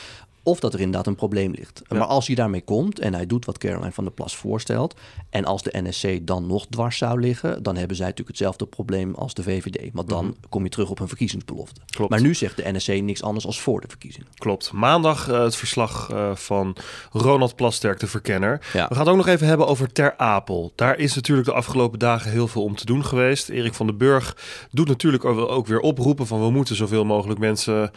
of 0.47 0.59
dat 0.59 0.73
er 0.73 0.79
inderdaad 0.79 1.07
een 1.07 1.15
probleem 1.15 1.51
ligt. 1.51 1.81
Maar 1.89 2.05
als 2.05 2.27
hij 2.27 2.35
daarmee 2.35 2.61
komt 2.61 2.99
en 2.99 3.13
hij 3.13 3.25
doet 3.25 3.45
wat 3.45 3.57
Caroline 3.57 3.91
van 3.91 4.03
der 4.03 4.13
Plas 4.13 4.35
voorstelt, 4.35 4.95
en 5.29 5.45
als 5.45 5.63
de 5.63 5.81
NSC 5.81 6.27
dan 6.27 6.47
nog 6.47 6.65
dwars 6.69 6.97
zou 6.97 7.19
liggen, 7.19 7.63
dan 7.63 7.75
hebben 7.75 7.95
zij 7.95 8.05
natuurlijk 8.05 8.37
hetzelfde 8.37 8.65
probleem 8.65 9.15
als 9.15 9.33
de 9.33 9.43
VVD. 9.43 9.89
Want 9.93 10.09
dan 10.09 10.25
mhm. 10.25 10.33
kom 10.49 10.63
je 10.63 10.69
terug 10.69 10.89
op 10.89 10.99
een 10.99 11.07
verkiezingsbelofte. 11.07 11.81
Klopt. 11.85 12.11
Maar 12.11 12.21
nu 12.21 12.33
zegt 12.33 12.55
de 12.55 12.71
NSC 12.71 12.87
niks 12.87 13.23
anders 13.23 13.45
als 13.45 13.61
voor 13.61 13.81
de 13.81 13.87
verkiezingen. 13.87 14.27
Klopt. 14.35 14.71
Maandag 14.71 15.29
uh, 15.29 15.43
het 15.43 15.55
verslag 15.55 16.09
uh, 16.11 16.35
van 16.35 16.75
Ronald 17.11 17.55
Plasterk, 17.55 17.99
de 17.99 18.07
verkenner. 18.07 18.59
We 18.71 18.79
gaan 18.79 18.99
het 18.99 19.07
ook 19.07 19.15
nog 19.15 19.27
even 19.27 19.47
hebben 19.47 19.67
over 19.67 19.91
Ter 19.91 20.17
Apel. 20.17 20.71
Daar 20.75 20.97
is 20.97 21.15
natuurlijk 21.15 21.47
de 21.47 21.53
afgelopen 21.53 21.99
dagen 21.99 22.31
heel 22.31 22.47
veel 22.47 22.63
om 22.63 22.75
te 22.75 22.85
doen 22.85 23.05
geweest. 23.05 23.49
Erik 23.49 23.73
van 23.73 23.87
den 23.87 23.97
Burg 23.97 24.37
doet 24.71 24.87
natuurlijk 24.87 25.25
ook 25.25 25.67
weer 25.67 25.79
oproepen 25.79 26.27
van 26.27 26.41
we 26.41 26.49
moeten 26.51 26.75
zoveel 26.75 27.05
mogelijk 27.05 27.39
mensen 27.39 27.91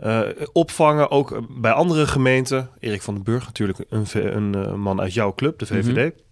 uh, 0.00 0.20
opvangen, 0.52 1.10
ook 1.10 1.40
bij 1.60 1.72
andere 1.72 1.93
gemeenten. 1.94 2.68
Erik 2.78 3.02
van 3.02 3.14
den 3.14 3.22
Burg, 3.22 3.44
natuurlijk 3.44 3.78
een, 3.88 4.06
een 4.12 4.56
uh, 4.56 4.74
man 4.74 5.00
uit 5.00 5.14
jouw 5.14 5.34
club, 5.34 5.58
de 5.58 5.66
VVD. 5.66 6.14
Mm 6.14 6.22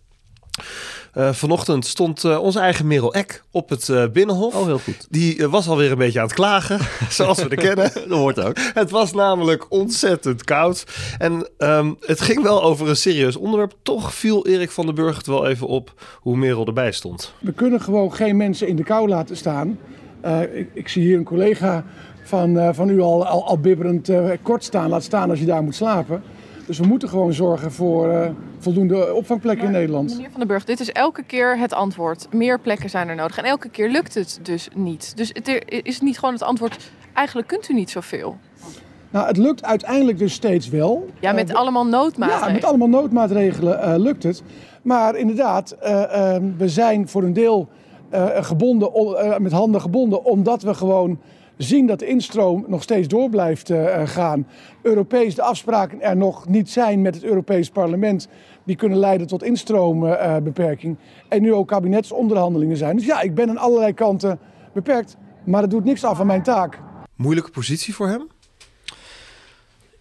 uh, 1.14 1.32
vanochtend 1.32 1.86
stond 1.86 2.24
uh, 2.24 2.38
onze 2.38 2.60
eigen 2.60 2.86
Merel 2.86 3.14
Eck 3.14 3.44
op 3.50 3.68
het 3.68 3.88
uh, 3.88 4.04
Binnenhof. 4.12 4.54
Oh, 4.54 4.66
heel 4.66 4.78
goed. 4.78 5.06
Die 5.10 5.48
was 5.48 5.68
alweer 5.68 5.90
een 5.90 5.98
beetje 5.98 6.18
aan 6.18 6.26
het 6.26 6.34
klagen, 6.34 6.78
zoals 7.10 7.42
we 7.42 7.48
de 7.48 7.56
kennen. 7.56 7.90
Dat 8.08 8.18
hoort 8.18 8.40
ook. 8.40 8.56
Het 8.74 8.90
was 8.90 9.12
namelijk 9.12 9.70
ontzettend 9.70 10.44
koud. 10.44 10.84
En 11.18 11.48
um, 11.58 11.96
het 12.00 12.20
ging 12.20 12.42
wel 12.42 12.62
over 12.62 12.88
een 12.88 12.96
serieus 12.96 13.36
onderwerp. 13.36 13.74
Toch 13.82 14.14
viel 14.14 14.46
Erik 14.46 14.70
van 14.70 14.86
den 14.86 14.94
Burg 14.94 15.16
het 15.16 15.26
wel 15.26 15.46
even 15.46 15.66
op 15.66 15.94
hoe 16.20 16.36
Merel 16.36 16.66
erbij 16.66 16.92
stond. 16.92 17.34
We 17.38 17.52
kunnen 17.52 17.80
gewoon 17.80 18.14
geen 18.14 18.36
mensen 18.36 18.68
in 18.68 18.76
de 18.76 18.84
kou 18.84 19.08
laten 19.08 19.36
staan. 19.36 19.78
Ik, 20.52 20.68
ik, 20.72 20.88
zie 20.88 21.02
hier 21.02 21.16
een 21.16 21.24
collega 21.24 21.84
van, 22.32 22.56
uh, 22.56 22.68
van 22.72 22.88
u 22.88 23.00
al, 23.00 23.26
al, 23.26 23.46
al 23.46 23.58
bibberend 23.58 24.08
uh, 24.08 24.30
kort 24.42 24.64
staan. 24.64 24.88
Laat 24.88 25.02
staan 25.02 25.30
als 25.30 25.38
je 25.38 25.46
daar 25.46 25.62
moet 25.62 25.74
slapen. 25.74 26.22
Dus 26.66 26.78
we 26.78 26.86
moeten 26.86 27.08
gewoon 27.08 27.32
zorgen 27.32 27.72
voor 27.72 28.12
uh, 28.12 28.26
voldoende 28.58 29.14
opvangplekken 29.14 29.64
maar, 29.64 29.74
in 29.74 29.80
Nederland. 29.80 30.10
Meneer 30.10 30.30
Van 30.30 30.38
den 30.38 30.48
Burg, 30.48 30.64
dit 30.64 30.80
is 30.80 30.92
elke 30.92 31.22
keer 31.22 31.58
het 31.58 31.72
antwoord. 31.72 32.26
Meer 32.32 32.60
plekken 32.60 32.90
zijn 32.90 33.08
er 33.08 33.14
nodig. 33.14 33.38
En 33.38 33.44
elke 33.44 33.68
keer 33.68 33.90
lukt 33.90 34.14
het 34.14 34.38
dus 34.42 34.68
niet. 34.74 35.16
Dus 35.16 35.30
het 35.32 35.64
is 35.66 36.00
niet 36.00 36.18
gewoon 36.18 36.34
het 36.34 36.42
antwoord, 36.42 36.90
eigenlijk 37.14 37.48
kunt 37.48 37.68
u 37.68 37.74
niet 37.74 37.90
zoveel. 37.90 38.36
Nou, 39.10 39.26
het 39.26 39.36
lukt 39.36 39.64
uiteindelijk 39.64 40.18
dus 40.18 40.32
steeds 40.32 40.68
wel. 40.68 41.06
Ja, 41.20 41.32
met 41.32 41.54
allemaal 41.54 41.86
noodmaatregelen. 41.86 42.48
Ja, 42.48 42.54
met 42.54 42.64
allemaal 42.64 42.88
noodmaatregelen 42.88 44.00
lukt 44.00 44.22
het. 44.22 44.42
Maar 44.82 45.16
inderdaad, 45.16 45.76
we 46.56 46.68
zijn 46.68 47.08
voor 47.08 47.22
een 47.22 47.32
deel 47.32 47.68
gebonden, 48.40 48.92
met 49.42 49.52
handen 49.52 49.80
gebonden, 49.80 50.24
omdat 50.24 50.62
we 50.62 50.74
gewoon 50.74 51.18
zien 51.56 51.86
dat 51.86 51.98
de 51.98 52.06
instroom 52.06 52.64
nog 52.68 52.82
steeds 52.82 53.08
door 53.08 53.30
blijft 53.30 53.70
uh, 53.70 54.00
gaan. 54.04 54.46
Europees 54.82 55.34
de 55.34 55.42
afspraken 55.42 56.00
er 56.00 56.16
nog 56.16 56.48
niet 56.48 56.70
zijn 56.70 57.02
met 57.02 57.14
het 57.14 57.24
Europees 57.24 57.70
Parlement. 57.70 58.28
Die 58.64 58.76
kunnen 58.76 58.98
leiden 58.98 59.26
tot 59.26 59.42
instroombeperking. 59.42 60.96
En 61.28 61.42
nu 61.42 61.52
ook 61.52 61.68
kabinetsonderhandelingen 61.68 62.76
zijn. 62.76 62.96
Dus 62.96 63.06
ja, 63.06 63.20
ik 63.20 63.34
ben 63.34 63.50
aan 63.50 63.58
allerlei 63.58 63.92
kanten 63.92 64.38
beperkt. 64.72 65.16
Maar 65.44 65.60
dat 65.60 65.70
doet 65.70 65.84
niks 65.84 66.04
af 66.04 66.16
van 66.16 66.26
mijn 66.26 66.42
taak. 66.42 66.80
Moeilijke 67.16 67.50
positie 67.50 67.94
voor 67.94 68.08
hem? 68.08 68.26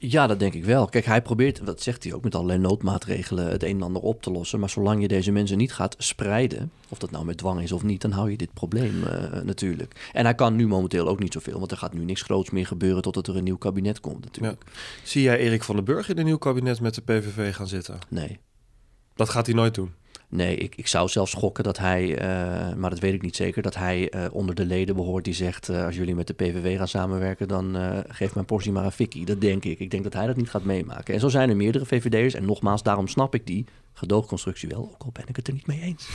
Ja, 0.04 0.28
dat 0.28 0.40
denk 0.40 0.54
ik 0.54 0.66
wel. 0.66 0.86
Kijk, 0.86 1.06
hij 1.06 1.22
probeert, 1.22 1.66
dat 1.66 1.82
zegt 1.82 2.04
hij 2.04 2.14
ook, 2.14 2.24
met 2.24 2.36
allerlei 2.36 2.60
noodmaatregelen 2.60 3.48
het 3.48 3.64
een 3.64 3.76
en 3.76 3.82
ander 3.82 4.02
op 4.02 4.22
te 4.22 4.32
lossen. 4.32 4.60
Maar 4.60 4.70
zolang 4.70 5.02
je 5.02 5.08
deze 5.08 5.32
mensen 5.32 5.58
niet 5.58 5.74
gaat 5.74 5.96
spreiden, 5.98 6.72
of 6.90 6.98
dat 6.98 7.12
nou 7.12 7.26
met 7.26 7.38
dwang 7.38 7.62
is 7.62 7.72
of 7.72 7.84
niet, 7.84 8.02
dan 8.02 8.12
hou 8.12 8.32
je 8.32 8.38
dit 8.38 8.54
probleem 8.54 9.04
uh, 9.04 9.42
natuurlijk. 9.42 10.10
En 10.14 10.24
hij 10.24 10.36
kan 10.36 10.56
nu 10.56 10.68
momenteel 10.68 11.08
ook 11.08 11.20
niet 11.20 11.34
zoveel, 11.34 11.60
want 11.60 11.72
er 11.72 11.78
gaat 11.78 11.94
nu 11.94 12.04
niks 12.04 12.22
groots 12.22 12.50
meer 12.50 12.68
gebeuren 12.68 13.02
totdat 13.02 13.28
er 13.28 13.38
een 13.38 13.44
nieuw 13.44 13.58
kabinet 13.58 14.00
komt 14.00 14.24
natuurlijk. 14.24 14.64
Ja. 14.66 14.72
Zie 15.04 15.22
jij 15.22 15.38
Erik 15.38 15.64
van 15.64 15.76
den 15.76 15.86
Burg 15.86 16.10
in 16.10 16.18
een 16.18 16.26
nieuw 16.26 16.38
kabinet 16.38 16.80
met 16.80 16.96
de 16.96 17.02
PVV 17.02 17.56
gaan 17.56 17.68
zitten? 17.68 18.00
Nee. 18.08 18.40
Dat 19.16 19.30
gaat 19.30 19.46
hij 19.46 19.56
nooit 19.56 19.76
doen? 19.76 19.94
Nee, 20.32 20.56
ik, 20.56 20.76
ik 20.76 20.88
zou 20.88 21.10
zelfs 21.10 21.32
schokken 21.32 21.64
dat 21.64 21.78
hij, 21.78 22.22
uh, 22.22 22.76
maar 22.76 22.90
dat 22.90 23.00
weet 23.00 23.14
ik 23.14 23.22
niet 23.22 23.36
zeker, 23.36 23.62
dat 23.62 23.76
hij 23.76 24.14
uh, 24.16 24.26
onder 24.32 24.56
de 24.56 24.66
leden 24.66 24.96
behoort 24.96 25.24
die 25.24 25.34
zegt: 25.34 25.70
uh, 25.70 25.86
als 25.86 25.96
jullie 25.96 26.16
met 26.16 26.28
de 26.28 26.34
PVV 26.34 26.78
gaan 26.78 26.88
samenwerken, 26.88 27.48
dan 27.48 27.78
geef 28.08 28.34
mijn 28.34 28.46
portie 28.46 28.72
maar 28.72 28.86
een 28.86 28.92
fikkie. 28.92 29.26
Dat 29.26 29.42
denk 29.42 29.66
ik. 29.66 29.80
Ik 29.80 29.92
denk 29.92 30.04
dat 30.04 30.14
hij 30.14 30.28
dat 30.28 30.36
niet 30.36 30.50
gaat 30.50 30.64
meemaken. 30.64 31.14
En 31.14 31.20
zo 31.20 31.30
zijn 31.30 31.50
er 31.50 31.56
meerdere 31.56 31.86
VVD'ers. 31.86 32.34
En 32.34 32.46
nogmaals, 32.46 32.84
daarom 32.84 33.08
snap 33.08 33.36
ik 33.36 33.48
die. 33.48 33.66
Gedoogconstructie 33.94 34.70
wel, 34.70 34.90
ook 34.94 35.04
al 35.04 35.10
ben 35.14 35.24
ik 35.28 35.36
het 35.36 35.48
er 35.48 35.54
niet 35.54 35.68
mee 35.68 35.82
eens. 35.82 36.08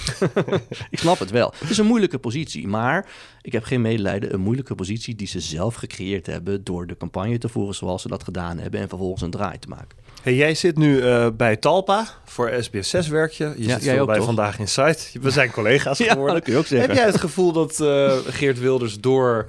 ik 0.90 0.98
snap 0.98 1.18
het 1.18 1.30
wel. 1.30 1.52
Het 1.58 1.70
is 1.70 1.78
een 1.78 1.86
moeilijke 1.86 2.18
positie, 2.18 2.68
maar 2.68 3.06
ik 3.42 3.52
heb 3.52 3.64
geen 3.64 3.80
medelijden. 3.80 4.34
Een 4.34 4.40
moeilijke 4.40 4.74
positie 4.74 5.14
die 5.14 5.26
ze 5.26 5.40
zelf 5.40 5.74
gecreëerd 5.74 6.26
hebben 6.26 6.64
door 6.64 6.86
de 6.86 6.96
campagne 6.96 7.38
te 7.38 7.48
voeren 7.48 7.74
zoals 7.74 8.02
ze 8.02 8.08
dat 8.08 8.24
gedaan 8.24 8.58
hebben 8.58 8.80
en 8.80 8.88
vervolgens 8.88 9.22
een 9.22 9.30
draai 9.30 9.58
te 9.58 9.68
maken. 9.68 9.98
Hey, 10.22 10.34
jij 10.34 10.54
zit 10.54 10.76
nu 10.76 10.96
uh, 11.02 11.28
bij 11.36 11.56
Talpa 11.56 12.06
voor 12.24 12.50
SBS6 12.50 13.08
werk 13.10 13.32
je. 13.32 13.54
Je 13.56 13.66
Ja, 13.66 13.74
zit 13.74 13.84
jij 13.84 14.00
ook, 14.00 14.06
bij 14.06 14.16
toch? 14.16 14.24
Vandaag 14.24 14.58
in 14.58 14.68
Site. 14.68 15.08
We 15.20 15.30
zijn 15.30 15.50
collega's 15.50 15.98
Ja, 16.06 16.12
geworden. 16.12 16.34
dat 16.34 16.44
kun 16.44 16.52
je 16.52 16.58
ook 16.58 16.66
zeggen. 16.66 16.88
Heb 16.88 16.96
jij 16.96 17.06
het 17.06 17.20
gevoel 17.20 17.52
dat 17.52 17.80
eh, 17.80 18.16
Geert 18.26 18.58
Wilders 18.58 19.00
door 19.00 19.46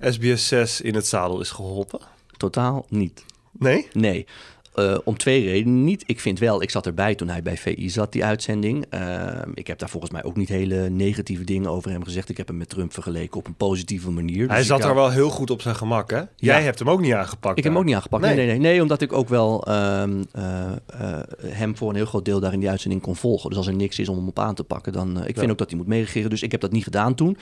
SBS6 0.00 0.80
in 0.82 0.94
het 0.94 1.06
zadel 1.06 1.40
is 1.40 1.50
geholpen? 1.50 2.00
Totaal 2.36 2.86
niet. 2.88 3.24
Nee? 3.52 3.88
Nee. 3.92 4.26
Eh, 4.74 4.98
om 5.04 5.16
twee 5.16 5.44
redenen 5.44 5.84
niet. 5.84 6.02
Ik 6.06 6.20
vind 6.20 6.38
wel, 6.38 6.62
ik 6.62 6.70
zat 6.70 6.86
erbij 6.86 7.14
toen 7.14 7.28
hij 7.28 7.42
bij 7.42 7.56
VI 7.56 7.90
zat, 7.90 8.12
die 8.12 8.24
uitzending. 8.24 8.86
Eh, 8.90 9.28
ik 9.54 9.66
heb 9.66 9.78
daar 9.78 9.88
volgens 9.88 10.12
mij 10.12 10.24
ook 10.24 10.36
niet 10.36 10.48
hele 10.48 10.88
negatieve 10.88 11.44
dingen 11.44 11.70
over 11.70 11.90
hem 11.90 12.04
gezegd. 12.04 12.28
Ik 12.28 12.36
heb 12.36 12.48
hem 12.48 12.56
met 12.56 12.68
Trump 12.68 12.92
vergeleken 12.92 13.38
op 13.38 13.46
een 13.46 13.54
positieve 13.54 14.10
manier. 14.10 14.48
Hij 14.48 14.58
Dus 14.58 14.66
zat 14.66 14.82
hou- 14.82 14.94
wel 14.94 15.10
heel 15.10 15.30
goed 15.30 15.50
op 15.50 15.62
zijn 15.62 15.74
gemak, 15.74 16.10
hè? 16.10 16.22
Jij 16.36 16.62
hebt 16.62 16.78
hem 16.78 16.90
ook 16.90 17.00
niet 17.00 17.12
aangepakt. 17.12 17.58
Ik 17.58 17.64
heb 17.64 17.64
hem 17.64 17.72
daar. 17.72 17.80
ook 17.80 17.86
niet 17.86 17.94
aangepakt. 17.94 18.22
Nee, 18.22 18.34
nee, 18.34 18.46
nee. 18.46 18.58
nee 18.58 18.82
omdat 18.82 19.00
ik 19.00 19.12
ook 19.12 19.28
wel 19.28 19.64
ehm, 19.66 20.22
eh, 20.32 20.72
eh, 20.86 21.18
hem 21.46 21.76
voor 21.76 21.88
een 21.88 21.96
heel 21.96 22.06
groot 22.06 22.24
deel 22.24 22.40
daar 22.40 22.52
in 22.52 22.60
die 22.60 22.70
uitzending 22.70 23.02
kon 23.02 23.16
volgen. 23.16 23.48
Dus 23.48 23.58
als 23.58 23.66
er 23.66 23.74
niks 23.74 23.98
is 23.98 24.08
om 24.08 24.16
hem 24.16 24.28
op 24.28 24.38
aan 24.38 24.54
te 24.54 24.64
pakken, 24.64 24.92
dan... 24.92 25.26
ik 25.26 25.38
vind 25.38 25.50
ook 25.50 25.58
dat 25.58 25.68
hij 25.68 25.78
moet 25.78 25.86
meeregeren. 25.86 26.30
Dus 26.30 26.42
ik 26.42 26.50
heb 26.50 26.60
dat 26.60 26.72
niet 26.72 26.84
gedaan 26.84 27.14
toen. 27.14 27.36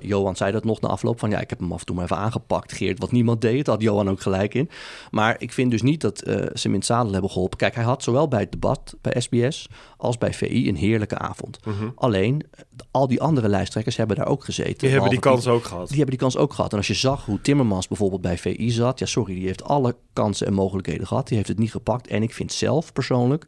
Johan 0.00 0.36
zei 0.36 0.52
dat 0.52 0.64
nog 0.64 0.80
na 0.80 0.88
afloop 0.88 1.18
van... 1.18 1.30
ja, 1.30 1.40
ik 1.40 1.50
heb 1.50 1.58
hem 1.58 1.72
af 1.72 1.80
en 1.80 1.86
toe 1.86 1.94
maar 1.94 2.04
even 2.04 2.16
aangepakt, 2.16 2.72
Geert. 2.72 2.98
Wat 2.98 3.12
niemand 3.12 3.40
deed, 3.40 3.64
daar 3.64 3.74
had 3.74 3.84
Johan 3.84 4.10
ook 4.10 4.20
gelijk 4.20 4.54
in. 4.54 4.70
Maar 5.10 5.36
ik 5.38 5.52
vind 5.52 5.70
dus 5.70 5.82
niet 5.82 6.00
dat 6.00 6.22
hem 6.64 6.72
in 6.72 6.78
het 6.78 6.88
zadel 6.88 7.12
hebben 7.12 7.30
geholpen. 7.30 7.58
Kijk, 7.58 7.74
hij 7.74 7.84
had 7.84 8.02
zowel 8.02 8.28
bij 8.28 8.40
het 8.40 8.52
debat 8.52 8.94
bij 9.00 9.20
SBS 9.20 9.68
als 9.96 10.18
bij 10.18 10.34
VI 10.34 10.68
een 10.68 10.76
heerlijke 10.76 11.18
avond. 11.18 11.58
Mhm. 11.64 11.88
Alleen, 11.94 12.42
al 12.90 13.06
die 13.06 13.20
andere 13.20 13.48
lijsttrekkers 13.48 13.96
hebben 13.96 14.16
daar 14.16 14.26
ook 14.26 14.44
gezeten. 14.44 14.78
Die 14.78 14.90
hebben 14.90 15.10
die 15.10 15.18
kans 15.18 15.46
ook 15.46 15.64
gehad. 15.64 15.88
die 15.88 15.96
hebben 15.96 16.16
die 16.16 16.24
kans 16.28 16.36
ook 16.36 16.52
gehad. 16.52 16.70
En 16.72 16.76
als 16.76 16.86
je 16.86 16.94
zag 16.94 17.24
hoe 17.24 17.40
Timmermans 17.40 17.88
bijvoorbeeld 17.88 18.20
bij 18.20 18.38
VI 18.38 18.70
zat, 18.70 18.98
ja, 18.98 19.06
sorry, 19.06 19.34
die 19.34 19.46
heeft 19.46 19.64
alle 19.64 19.96
kansen 20.12 20.46
en 20.46 20.54
mogelijkheden 20.54 21.06
gehad. 21.06 21.28
Die 21.28 21.36
heeft 21.36 21.48
het 21.48 21.58
niet 21.58 21.70
gepakt. 21.70 22.06
En 22.06 22.22
ik 22.22 22.34
vind 22.34 22.52
zelf 22.52 22.92
persoonlijk 22.92 23.46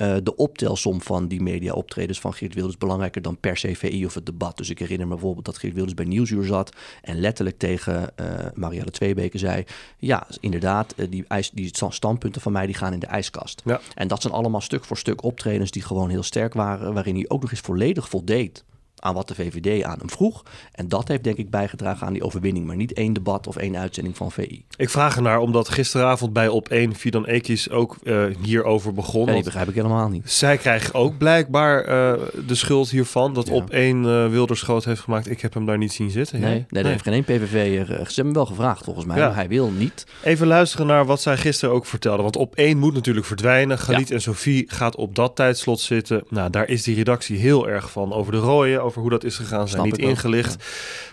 eh, 0.00 0.16
de 0.22 0.36
optelsom 0.36 1.00
van 1.02 1.28
die 1.28 1.42
media-optredens 1.42 2.20
van 2.20 2.32
Geert 2.34 2.54
Wilders 2.54 2.78
belangrijker 2.78 3.22
dan 3.22 3.36
per 3.36 3.56
se 3.56 3.76
VI 3.76 4.04
of 4.04 4.14
het 4.14 4.26
debat. 4.26 4.56
Dus 4.56 4.70
ik 4.70 4.78
herinner 4.78 5.06
me 5.06 5.12
bijvoorbeeld 5.14 5.44
dat 5.44 5.58
Geert 5.58 5.74
Wilders 5.74 5.94
bij 5.94 6.04
Nieuwsuur 6.04 6.44
zat 6.44 6.76
en 7.02 7.20
letterlijk 7.20 7.58
tegen 7.58 8.16
eh 8.16 8.26
Marielle 8.54 8.90
Tweebeke 8.90 9.38
zei: 9.38 9.64
Ja, 9.98 10.26
inderdaad, 10.40 10.94
eh, 10.96 11.06
die, 11.10 11.24
ijs, 11.28 11.50
die 11.50 11.66
sta- 11.66 11.90
standpunten 11.90 12.40
van 12.40 12.52
mij 12.52 12.66
die 12.66 12.74
gaan 12.74 12.92
in 12.92 12.98
de 12.98 13.06
ijskast. 13.06 13.62
Ja. 13.64 13.80
En 13.94 14.08
dat 14.08 14.22
zijn 14.22 14.34
allemaal 14.34 14.60
stuk 14.60 14.84
voor 14.84 14.98
stuk 14.98 15.22
optredens 15.24 15.70
die 15.70 15.82
gewoon 15.82 16.10
heel 16.10 16.22
sterk 16.22 16.54
waren, 16.54 16.94
waarin 16.94 17.14
hij 17.14 17.24
ook 17.28 17.40
nog 17.40 17.50
eens 17.50 17.60
volledig 17.60 18.08
voldeed 18.08 18.64
aan 19.00 19.14
wat 19.14 19.28
de 19.28 19.34
VVD 19.34 19.84
aan 19.84 19.98
hem 19.98 20.10
vroeg. 20.10 20.42
En 20.72 20.88
dat 20.88 21.08
heeft 21.08 21.24
denk 21.24 21.36
ik 21.36 21.50
bijgedragen 21.50 22.06
aan 22.06 22.12
die 22.12 22.22
overwinning. 22.22 22.66
Maar 22.66 22.76
niet 22.76 22.92
één 22.92 23.12
debat 23.12 23.46
of 23.46 23.56
één 23.56 23.76
uitzending 23.76 24.16
van 24.16 24.32
VI. 24.32 24.64
Ik 24.76 24.90
vraag 24.90 25.16
ernaar 25.16 25.38
omdat 25.38 25.68
gisteravond 25.68 26.32
bij 26.32 26.48
Op1 26.48 26.96
Fidan 26.96 27.26
Ekis 27.26 27.70
ook 27.70 27.96
eh, 28.02 28.24
hierover 28.42 28.92
begon. 28.92 29.24
Die 29.24 29.32
Want 29.32 29.44
begrijp 29.44 29.68
ik 29.68 29.74
helemaal 29.74 30.08
niet. 30.08 30.30
zij 30.30 30.56
krijgen 30.56 30.94
ook 30.94 31.18
blijkbaar 31.18 31.84
eh, 31.84 32.20
de 32.46 32.54
schuld 32.54 32.90
hiervan. 32.90 33.34
Dat 33.34 33.48
Ja. 33.48 33.62
Op1 33.62 33.70
eh 33.70 34.28
Wilders 34.28 34.62
groot 34.62 34.84
heeft 34.84 35.00
gemaakt. 35.00 35.30
Ik 35.30 35.40
heb 35.40 35.54
hem 35.54 35.66
daar 35.66 35.78
niet 35.78 35.92
zien 35.92 36.10
zitten. 36.10 36.40
Nee, 36.40 36.66
nee, 36.68 36.82
er 36.82 36.90
heeft 36.90 37.02
geen 37.02 37.12
één 37.12 37.24
PVV. 37.24 37.86
Ze 37.86 37.92
hebben 37.94 38.14
hem 38.24 38.32
wel 38.32 38.46
gevraagd 38.46 38.84
volgens 38.84 39.06
mij. 39.06 39.16
Ja. 39.16 39.26
Maar 39.26 39.34
hij 39.34 39.48
wil 39.48 39.70
niet. 39.70 40.06
Even 40.22 40.46
luisteren 40.46 40.86
naar 40.86 41.06
wat 41.06 41.20
zij 41.20 41.36
gisteren 41.36 41.74
ook 41.74 41.86
vertelde. 41.86 42.22
Want 42.22 42.36
op 42.36 42.54
één 42.54 42.78
moet 42.78 42.94
natuurlijk 42.94 43.26
verdwijnen. 43.26 43.78
Galit 43.78 44.10
en 44.10 44.20
Sophie 44.20 44.64
gaat 44.66 44.96
op 44.96 45.14
dat 45.14 45.36
tijdslot 45.36 45.80
zitten. 45.80 46.24
Nou, 46.28 46.50
daar 46.50 46.68
is 46.68 46.82
die 46.82 46.94
redactie 46.96 47.38
heel 47.38 47.68
erg 47.68 47.90
van. 47.90 48.12
Over 48.12 48.32
de 48.32 48.38
rooien, 48.38 48.82
over 48.90 49.00
hoe 49.00 49.10
dat 49.10 49.24
is 49.24 49.36
gegaan, 49.36 49.68
zijn 49.68 49.82
niet 49.82 49.98
ingelicht. 49.98 50.64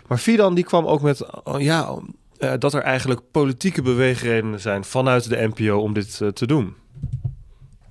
Maar 0.08 0.18
Fidan 0.18 0.56
die 0.56 0.64
kwam 0.64 0.86
ook 0.86 1.02
met, 1.02 1.44
oh, 1.44 1.62
ja, 1.62 1.96
eh, 2.38 2.54
dat 2.60 2.74
er 2.74 2.82
eigenlijk 2.82 3.22
politieke 3.32 3.82
beweegredenen 3.82 4.60
zijn 4.60 4.84
vanuit 4.84 5.30
de 5.30 5.52
NPO 5.56 5.78
om 5.78 5.94
dit 5.94 6.22
eh, 6.22 6.28
te 6.28 6.48
doen. 6.48 6.76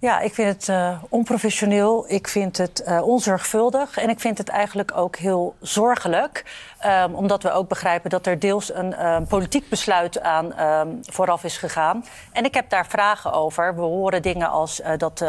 Ja, 0.00 0.20
ik 0.20 0.34
vind 0.34 0.48
het 0.48 0.68
eh, 0.68 1.02
onprofessioneel. 1.08 2.04
Ik 2.08 2.28
vind 2.28 2.56
het 2.56 2.82
eh, 2.82 3.06
onzorgvuldig. 3.06 3.96
En 3.98 4.08
ik 4.08 4.20
vind 4.20 4.38
het 4.38 4.48
eigenlijk 4.48 4.96
ook 4.96 5.16
heel 5.16 5.54
zorgelijk. 5.60 6.44
Ehm, 6.78 7.14
omdat 7.14 7.42
we 7.42 7.50
ook 7.50 7.68
begrijpen 7.68 8.10
dat 8.10 8.26
er 8.26 8.38
deels 8.38 8.74
een 8.74 8.94
ehm, 8.94 9.24
politiek 9.24 9.68
besluit 9.68 10.20
aan 10.20 10.54
ehm, 10.54 10.88
vooraf 11.02 11.44
is 11.44 11.56
gegaan. 11.56 12.04
En 12.32 12.44
ik 12.44 12.54
heb 12.54 12.70
daar 12.70 12.86
vragen 12.86 13.32
over. 13.32 13.74
We 13.74 13.80
horen 13.80 14.22
dingen 14.22 14.50
als 14.50 14.80
eh, 14.80 14.92
dat 14.98 15.24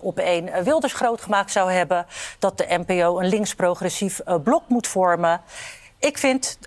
op 0.00 0.18
één 0.18 0.64
Wilders 0.64 0.92
groot 0.92 1.20
gemaakt 1.20 1.50
zou 1.50 1.72
hebben. 1.72 2.06
Dat 2.38 2.58
de 2.58 2.66
NPO 2.86 3.18
een 3.18 3.28
links-progressief 3.28 4.20
blok 4.42 4.62
moet 4.68 4.86
vormen. 4.86 5.40
Ik 5.98 6.18
vind 6.18 6.58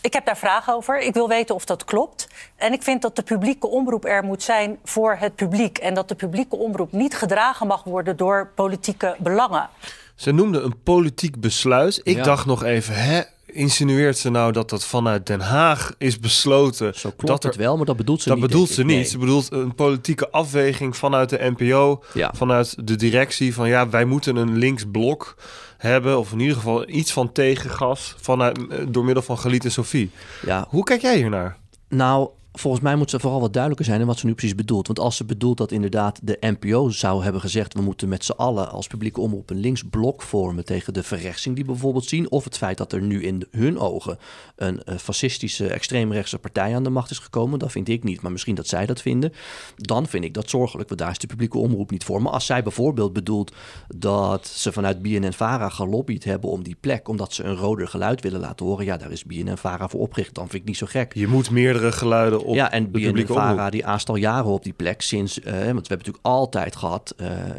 ik 0.00 0.12
heb 0.12 0.26
daar 0.26 0.36
vragen 0.38 0.74
over. 0.74 1.00
Ik 1.00 1.14
wil 1.14 1.28
weten 1.28 1.54
of 1.54 1.64
dat 1.64 1.84
klopt. 1.84 2.28
En 2.56 2.72
ik 2.72 2.82
vind 2.82 3.02
dat 3.02 3.16
de 3.16 3.22
publieke 3.22 3.66
omroep 3.66 4.04
er 4.04 4.24
moet 4.24 4.42
zijn 4.42 4.78
voor 4.84 5.16
het 5.20 5.34
publiek. 5.34 5.78
En 5.78 5.94
dat 5.94 6.08
de 6.08 6.14
publieke 6.14 6.56
omroep 6.56 6.92
niet 6.92 7.14
gedragen 7.16 7.66
mag 7.66 7.84
worden 7.84 8.16
door 8.16 8.50
politieke 8.54 9.16
belangen. 9.18 9.68
Ze 10.14 10.32
noemde 10.32 10.60
een 10.60 10.82
politiek 10.82 11.40
besluit. 11.40 12.00
Ik 12.02 12.16
Ja. 12.16 12.22
dacht 12.22 12.46
nog 12.46 12.64
even, 12.64 12.94
hè, 12.94 13.20
insinueert 13.46 14.18
ze 14.18 14.30
nou 14.30 14.52
dat 14.52 14.70
dat 14.70 14.84
vanuit 14.84 15.26
Den 15.26 15.40
Haag 15.40 15.94
is 15.98 16.20
besloten? 16.20 16.94
Zo 16.94 17.08
klopt 17.10 17.26
dat 17.26 17.42
er, 17.44 17.48
het 17.50 17.58
wel, 17.58 17.76
maar 17.76 17.86
dat 17.86 17.96
bedoelt 17.96 18.22
ze 18.22 18.28
dat 18.28 18.38
niet. 18.38 18.46
bedoelt 18.46 18.66
denk 18.66 18.78
ze 18.78 18.84
ik. 18.84 18.86
niet. 18.88 18.96
Nee. 18.96 19.06
Ze 19.10 19.18
bedoelt 19.18 19.52
een 19.52 19.74
politieke 19.74 20.30
afweging 20.30 20.96
vanuit 20.96 21.28
de 21.28 21.52
NPO, 21.56 22.02
Ja. 22.14 22.30
vanuit 22.36 22.86
de 22.86 22.96
directie. 22.96 23.54
Van 23.54 23.68
ja, 23.68 23.88
wij 23.88 24.04
moeten 24.04 24.36
een 24.36 24.56
linksblok 24.56 25.34
hebben, 25.76 26.18
of 26.18 26.32
in 26.32 26.40
ieder 26.40 26.56
geval 26.56 26.88
iets 26.88 27.12
van 27.12 27.32
tegengas 27.32 28.14
vanuit, 28.20 28.58
eh, 28.68 28.78
door 28.88 29.04
middel 29.04 29.22
van 29.22 29.38
Galit 29.38 29.64
en 29.64 29.72
Sophie. 29.72 30.10
Ja, 30.46 30.66
Hoe 30.68 30.84
kijk 30.84 31.00
jij 31.00 31.16
hiernaar? 31.16 31.56
Nou, 31.88 32.28
volgens 32.58 32.82
mij 32.82 32.96
moet 32.96 33.10
ze 33.10 33.20
vooral 33.20 33.40
wat 33.40 33.52
duidelijker 33.52 33.86
zijn 33.86 34.00
in 34.00 34.06
wat 34.06 34.18
ze 34.18 34.26
nu 34.26 34.34
precies 34.34 34.54
bedoelt. 34.54 34.86
Want 34.86 34.98
als 34.98 35.16
ze 35.16 35.24
bedoelt 35.24 35.58
dat 35.58 35.72
inderdaad 35.72 36.20
de 36.22 36.36
NPO 36.40 36.88
zou 36.88 37.22
hebben 37.22 37.40
gezegd... 37.40 37.74
we 37.74 37.82
moeten 37.82 38.08
met 38.08 38.24
z'n 38.24 38.32
allen 38.32 38.70
als 38.70 38.86
publieke 38.86 39.20
omroep 39.20 39.50
een 39.50 39.56
linksblok 39.56 40.22
vormen... 40.22 40.64
tegen 40.64 40.92
de 40.92 41.02
verrechtsing 41.02 41.54
die 41.54 41.64
we 41.64 41.70
bijvoorbeeld 41.70 42.04
zien... 42.04 42.30
of 42.30 42.44
het 42.44 42.56
feit 42.56 42.78
dat 42.78 42.92
er 42.92 43.02
nu 43.02 43.22
in 43.22 43.46
hun 43.50 43.78
ogen 43.78 44.18
een 44.56 44.82
eh, 44.82 44.96
fascistische, 44.96 45.68
extreemrechtse 45.68 46.38
partij 46.38 46.74
aan 46.74 46.82
de 46.82 46.90
macht 46.90 47.10
is 47.10 47.18
gekomen... 47.18 47.58
dat 47.58 47.72
vind 47.72 47.88
ik 47.88 48.04
niet, 48.04 48.20
maar 48.20 48.32
misschien 48.32 48.54
dat 48.54 48.66
zij 48.66 48.86
dat 48.86 49.02
vinden. 49.02 49.32
Dan 49.76 50.06
vind 50.06 50.24
ik 50.24 50.34
dat 50.34 50.50
zorgelijk, 50.50 50.88
want 50.88 51.00
daar 51.00 51.10
is 51.10 51.18
de 51.18 51.26
publieke 51.26 51.58
omroep 51.58 51.90
niet 51.90 52.04
voor. 52.04 52.22
Maar 52.22 52.32
als 52.32 52.46
zij 52.46 52.62
bijvoorbeeld 52.62 53.12
bedoelt 53.12 53.52
dat 53.88 54.46
ze 54.46 54.72
vanuit 54.72 55.02
BNN-VARA 55.02 55.68
gelobbyd 55.68 56.24
hebben... 56.24 56.50
om 56.50 56.62
die 56.62 56.76
plek, 56.80 57.08
omdat 57.08 57.32
ze 57.32 57.44
een 57.44 57.56
roder 57.56 57.88
geluid 57.88 58.22
willen 58.22 58.40
laten 58.40 58.66
horen... 58.66 58.84
ja, 58.84 58.96
daar 58.96 59.12
is 59.12 59.24
BNN-VARA 59.24 59.88
voor 59.88 60.00
opgericht. 60.00 60.34
Dan 60.34 60.48
vind 60.48 60.62
ik 60.62 60.68
niet 60.68 60.76
zo 60.76 60.86
gek 60.86 61.14
Je 61.14 61.26
moet 61.26 61.50
meerdere 61.50 61.92
geluiden 61.92 62.44
op 62.46 62.54
ja, 62.54 62.70
en 62.72 62.82
de 62.82 62.90
publieke 62.90 63.34
omroep. 63.34 63.70
die 63.70 63.86
aast 63.86 64.08
al 64.08 64.16
jaren 64.16 64.50
op 64.50 64.62
die 64.64 64.72
plek 64.72 65.02
sinds... 65.02 65.40
eh, 65.40 65.52
want 65.52 65.62
we 65.62 65.66
hebben 65.66 65.86
natuurlijk 65.88 66.24
altijd 66.24 66.76
gehad, 66.76 67.14
eh, 67.16 67.30
eh, 67.30 67.56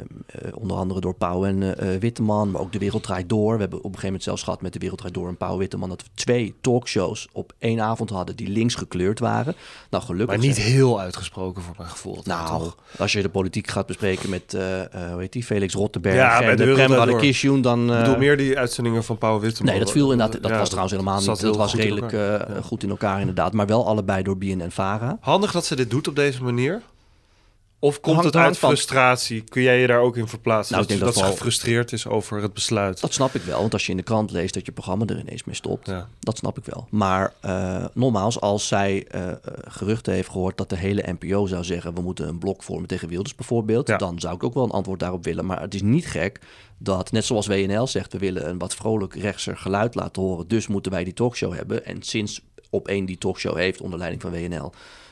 onder 0.53 0.77
andere 0.77 0.99
door 0.99 1.13
Pauw 1.15 1.45
en 1.45 1.75
Witteman... 1.99 2.51
maar 2.51 2.61
ook 2.61 2.71
De 2.71 2.79
Wereld 2.79 3.03
Draait 3.03 3.29
Door. 3.29 3.53
We 3.53 3.59
hebben 3.59 3.77
op 3.77 3.83
een 3.83 3.89
gegeven 3.89 4.05
moment 4.05 4.23
zelfs 4.23 4.43
gehad 4.43 4.61
met 4.61 4.73
De 4.73 4.79
Wereld 4.79 4.97
Draait 4.97 5.15
Door 5.15 5.27
en 5.27 5.37
Pauw 5.37 5.57
Witteman... 5.57 5.89
dat 5.89 6.01
we 6.01 6.07
twee 6.13 6.55
talkshows 6.61 7.27
op 7.31 7.53
één 7.59 7.81
avond 7.81 8.09
hadden 8.09 8.35
die 8.35 8.49
links 8.49 8.75
gekleurd 8.75 9.19
waren. 9.19 9.55
Nou, 9.89 10.03
gelukkig... 10.03 10.37
Maar 10.37 10.45
niet 10.45 10.55
zijn- 10.55 10.67
heel 10.71 10.99
uitgesproken 10.99 11.61
voor 11.61 11.73
mijn 11.77 11.89
gevoel. 11.89 12.21
nou, 12.23 12.59
toch? 12.59 12.77
als 12.97 13.11
je 13.11 13.21
de 13.21 13.29
politiek 13.29 13.67
gaat 13.67 13.85
bespreken 13.85 14.29
met, 14.29 14.51
hoe 14.91 15.19
heet 15.19 15.31
die, 15.33 15.43
Felix 15.43 15.73
Rottenberg 15.73 16.15
Ja, 16.15 16.41
en 16.41 16.57
De 16.57 16.65
de 16.65 16.73
Prem. 16.73 16.91
Radakishun, 16.91 17.61
dan... 17.61 17.91
Ik 17.93 17.99
bedoel 17.99 18.17
meer 18.17 18.37
die 18.37 18.57
uitzendingen 18.57 19.03
van 19.03 19.17
Pauw 19.17 19.39
Witteman. 19.39 19.71
Nee, 19.71 19.79
dat 19.83 19.91
viel 19.91 20.11
inderdaad. 20.11 20.41
Dat 20.41 20.51
Ja, 20.51 20.57
was 20.57 20.67
trouwens 20.67 20.93
helemaal 20.93 21.19
niet. 21.19 21.41
Dat 21.41 21.55
was 21.55 21.75
redelijk 21.75 22.15
goed 22.63 22.83
in 22.83 22.89
elkaar 22.89 23.19
inderdaad. 23.19 23.53
Maar 23.53 23.67
wel 23.67 23.85
allebei 23.87 24.23
door 24.23 24.37
Handig 25.19 25.51
dat 25.51 25.65
ze 25.65 25.75
dit 25.75 25.89
doet 25.89 26.07
op 26.07 26.15
deze 26.15 26.43
manier? 26.43 26.81
Of 27.79 27.99
komt 27.99 28.23
het 28.23 28.35
uit 28.35 28.57
frustratie? 28.57 29.41
Kun 29.41 29.61
jij 29.61 29.81
je 29.81 29.87
daar 29.87 29.99
ook 29.99 30.17
in 30.17 30.27
verplaatsen? 30.27 30.75
Nou, 30.75 30.87
dat 30.87 30.97
dat, 30.97 31.13
dat 31.13 31.23
ze 31.23 31.31
gefrustreerd 31.31 31.91
is 31.91 32.07
over 32.07 32.41
het 32.41 32.53
besluit. 32.53 33.01
Dat 33.01 33.13
snap 33.13 33.35
ik 33.35 33.41
wel, 33.41 33.59
want 33.59 33.73
als 33.73 33.85
je 33.85 33.91
in 33.91 33.97
de 33.97 34.03
krant 34.03 34.31
leest 34.31 34.53
dat 34.53 34.65
je 34.65 34.71
programma 34.71 35.05
er 35.05 35.19
ineens 35.19 35.43
mee 35.43 35.55
stopt, 35.55 35.87
Ja. 35.87 36.07
dat 36.19 36.37
snap 36.37 36.57
ik 36.57 36.65
wel. 36.65 36.87
Maar 36.89 37.33
eh, 37.39 37.85
nogmaals, 37.93 38.39
als 38.41 38.67
zij 38.67 39.05
eh, 39.07 39.31
geruchten 39.67 40.13
heeft 40.13 40.29
gehoord 40.29 40.57
dat 40.57 40.69
de 40.69 40.75
hele 40.77 41.15
NPO 41.19 41.45
zou 41.45 41.63
zeggen 41.63 41.93
we 41.93 42.01
moeten 42.01 42.27
een 42.27 42.37
blok 42.39 42.63
vormen 42.63 42.87
tegen 42.87 43.07
Wilders 43.07 43.35
bijvoorbeeld, 43.35 43.87
Ja. 43.87 43.97
dan 43.97 44.19
zou 44.19 44.35
ik 44.35 44.43
ook 44.43 44.53
wel 44.53 44.63
een 44.63 44.71
antwoord 44.71 44.99
daarop 44.99 45.23
willen. 45.23 45.45
Maar 45.45 45.61
het 45.61 45.73
is 45.73 45.81
niet 45.81 46.07
gek 46.07 46.39
dat, 46.77 47.11
net 47.11 47.25
zoals 47.25 47.47
WNL 47.47 47.87
zegt, 47.87 48.13
we 48.13 48.19
willen 48.19 48.49
een 48.49 48.57
wat 48.57 48.75
vrolijk 48.75 49.15
rechtser 49.15 49.57
geluid 49.57 49.95
laten 49.95 50.21
horen, 50.21 50.47
dus 50.47 50.67
moeten 50.67 50.91
wij 50.91 51.03
die 51.03 51.13
talkshow 51.13 51.53
hebben. 51.53 51.85
En 51.85 52.03
sinds 52.03 52.41
op 52.69 52.87
één 52.87 53.05
die 53.05 53.17
talkshow 53.17 53.55
heeft 53.55 53.81
onder 53.81 53.99
leiding 53.99 54.21
van 54.21 54.31
WNL, 54.31 54.71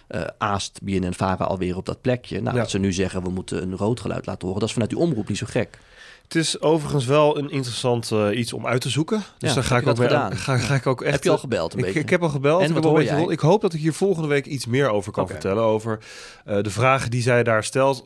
uh, 0.09 0.23
aast 0.37 0.79
BNN-Vara 0.83 1.45
alweer 1.45 1.77
op 1.77 1.85
dat 1.85 2.01
plekje. 2.01 2.41
Nou, 2.41 2.57
dat 2.57 2.69
ze 2.69 2.79
nu 2.79 2.93
zeggen 2.93 3.23
we 3.23 3.29
moeten 3.29 3.61
een 3.61 3.77
rood 3.77 3.99
geluid 3.99 4.25
laten 4.25 4.41
horen, 4.41 4.59
dat 4.59 4.67
is 4.67 4.73
vanuit 4.73 4.91
die 4.91 4.99
omroep 4.99 5.27
niet 5.27 5.37
zo 5.37 5.45
gek. 5.49 5.79
Het 6.25 6.35
is 6.35 6.61
overigens 6.61 7.05
wel 7.05 7.38
een 7.38 7.49
interessant 7.49 8.11
uh, 8.11 8.38
iets 8.38 8.53
om 8.53 8.67
uit 8.67 8.81
te 8.81 8.89
zoeken. 8.89 9.23
Dus 9.38 9.49
ja, 9.49 9.55
daar 9.55 9.63
ga 9.63 9.77
ik, 9.77 9.88
ook 9.88 9.97
mee, 9.97 10.07
ga, 10.09 10.57
ga, 10.57 10.75
ik 10.75 10.88
ook 10.88 11.01
echt. 11.01 11.13
Heb 11.13 11.23
je 11.23 11.29
al 11.29 11.38
gebeld? 11.38 11.73
Een 11.73 11.79
ik, 11.79 11.85
beetje? 11.85 11.99
ik 11.99 12.09
heb 12.09 12.21
al 12.23 12.29
gebeld. 12.29 12.61
En 12.61 12.75
ik, 12.75 12.83
heb 12.83 12.93
beetje, 12.93 13.31
ik 13.31 13.39
hoop 13.39 13.61
dat 13.61 13.73
ik 13.73 13.79
hier 13.79 13.93
volgende 13.93 14.27
week 14.27 14.45
iets 14.45 14.65
meer 14.65 14.89
over 14.89 15.11
kan 15.11 15.27
vertellen. 15.27 15.63
Over 15.63 15.99
uh, 16.47 16.61
de 16.61 16.69
vragen 16.69 17.11
die 17.11 17.21
zij 17.21 17.43
daar 17.43 17.63
stelt. 17.63 18.03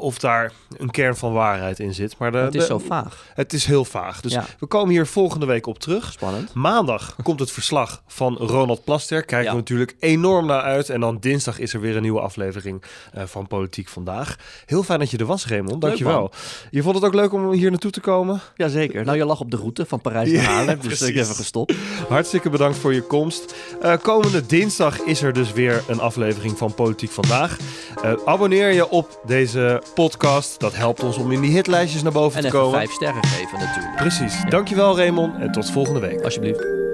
Of 0.00 0.18
daar 0.18 0.52
een 0.76 0.90
kern 0.90 1.16
van 1.16 1.32
waarheid 1.32 1.78
in 1.78 1.94
zit. 1.94 2.18
Maar 2.18 2.32
de, 2.32 2.38
het 2.38 2.54
is 2.54 2.60
de- 2.60 2.66
zo 2.66 2.78
vaag. 2.78 3.24
Het 3.34 3.52
is 3.52 3.64
heel 3.64 3.84
vaag. 3.84 4.20
Dus 4.20 4.32
Ja. 4.32 4.44
we 4.58 4.66
komen 4.66 4.90
hier 4.90 5.06
volgende 5.06 5.46
week 5.46 5.66
op 5.66 5.78
terug. 5.78 6.12
Spannend. 6.12 6.54
Maandag 6.54 7.16
komt 7.22 7.40
het 7.40 7.50
verslag 7.50 8.02
van 8.06 8.36
Ronald 8.36 8.84
Plaster. 8.84 9.24
Kijken 9.24 9.44
Ja. 9.44 9.50
we 9.50 9.56
natuurlijk 9.56 9.96
enorm 9.98 10.46
naar 10.46 10.62
uit. 10.62 10.90
En 10.90 11.00
dan 11.00 11.18
dinsdag 11.20 11.58
is 11.58 11.74
er 11.74 11.80
weer 11.80 11.96
een 11.96 12.02
nieuwe 12.02 12.20
aflevering 12.20 12.82
eh, 13.12 13.22
van 13.24 13.46
Politiek 13.46 13.88
Vandaag. 13.88 14.36
Heel 14.66 14.82
fijn 14.82 14.98
dat 14.98 15.10
je 15.10 15.18
er 15.18 15.26
was, 15.26 15.46
Raymond. 15.46 15.80
Dankjewel. 15.80 16.18
man. 16.20 16.30
Je 16.70 16.82
vond 16.82 16.94
het 16.94 17.04
ook 17.04 17.14
leuk 17.14 17.32
om 17.32 17.54
hier 17.56 17.70
naartoe 17.70 17.90
te 17.90 18.00
komen? 18.00 18.40
Jazeker. 18.54 19.04
Nou, 19.04 19.16
je 19.16 19.24
lag 19.24 19.40
op 19.40 19.50
de 19.50 19.56
route 19.56 19.86
van 19.86 20.00
Parijs 20.00 20.32
naar 20.32 20.42
Ja, 20.42 20.48
Haarlem, 20.48 20.66
dus 20.66 20.74
ik 20.74 20.80
precies. 20.88 21.06
heb 21.06 21.16
even 21.16 21.34
gestopt. 21.34 21.74
Hartstikke 22.08 22.50
bedankt 22.50 22.78
voor 22.78 22.94
je 22.94 23.02
komst. 23.02 23.54
Eh, 23.80 23.94
komende 24.02 24.46
dinsdag 24.46 25.00
is 25.00 25.22
er 25.22 25.32
dus 25.32 25.52
weer 25.52 25.82
een 25.88 26.00
aflevering 26.00 26.58
van 26.58 26.74
Politiek 26.74 27.10
Vandaag. 27.10 27.56
Eh, 28.02 28.12
abonneer 28.24 28.72
je 28.72 28.88
op 28.90 29.20
deze 29.26 29.82
podcast. 29.94 30.60
Dat 30.60 30.74
helpt 30.76 31.02
ons 31.02 31.16
om 31.16 31.32
in 31.32 31.40
die 31.40 31.50
hitlijstjes 31.50 32.02
naar 32.02 32.12
boven 32.12 32.38
En 32.38 32.44
te 32.44 32.50
komen. 32.50 32.74
vijf 32.78 32.90
sterren 32.92 33.24
geven 33.24 33.58
natuurlijk. 33.58 33.96
Precies. 33.96 34.34
Dankjewel 34.48 34.96
Raymond 34.96 35.40
en 35.40 35.52
tot 35.52 35.70
volgende 35.70 36.00
week. 36.00 36.22
Alsjeblieft. 36.22 36.85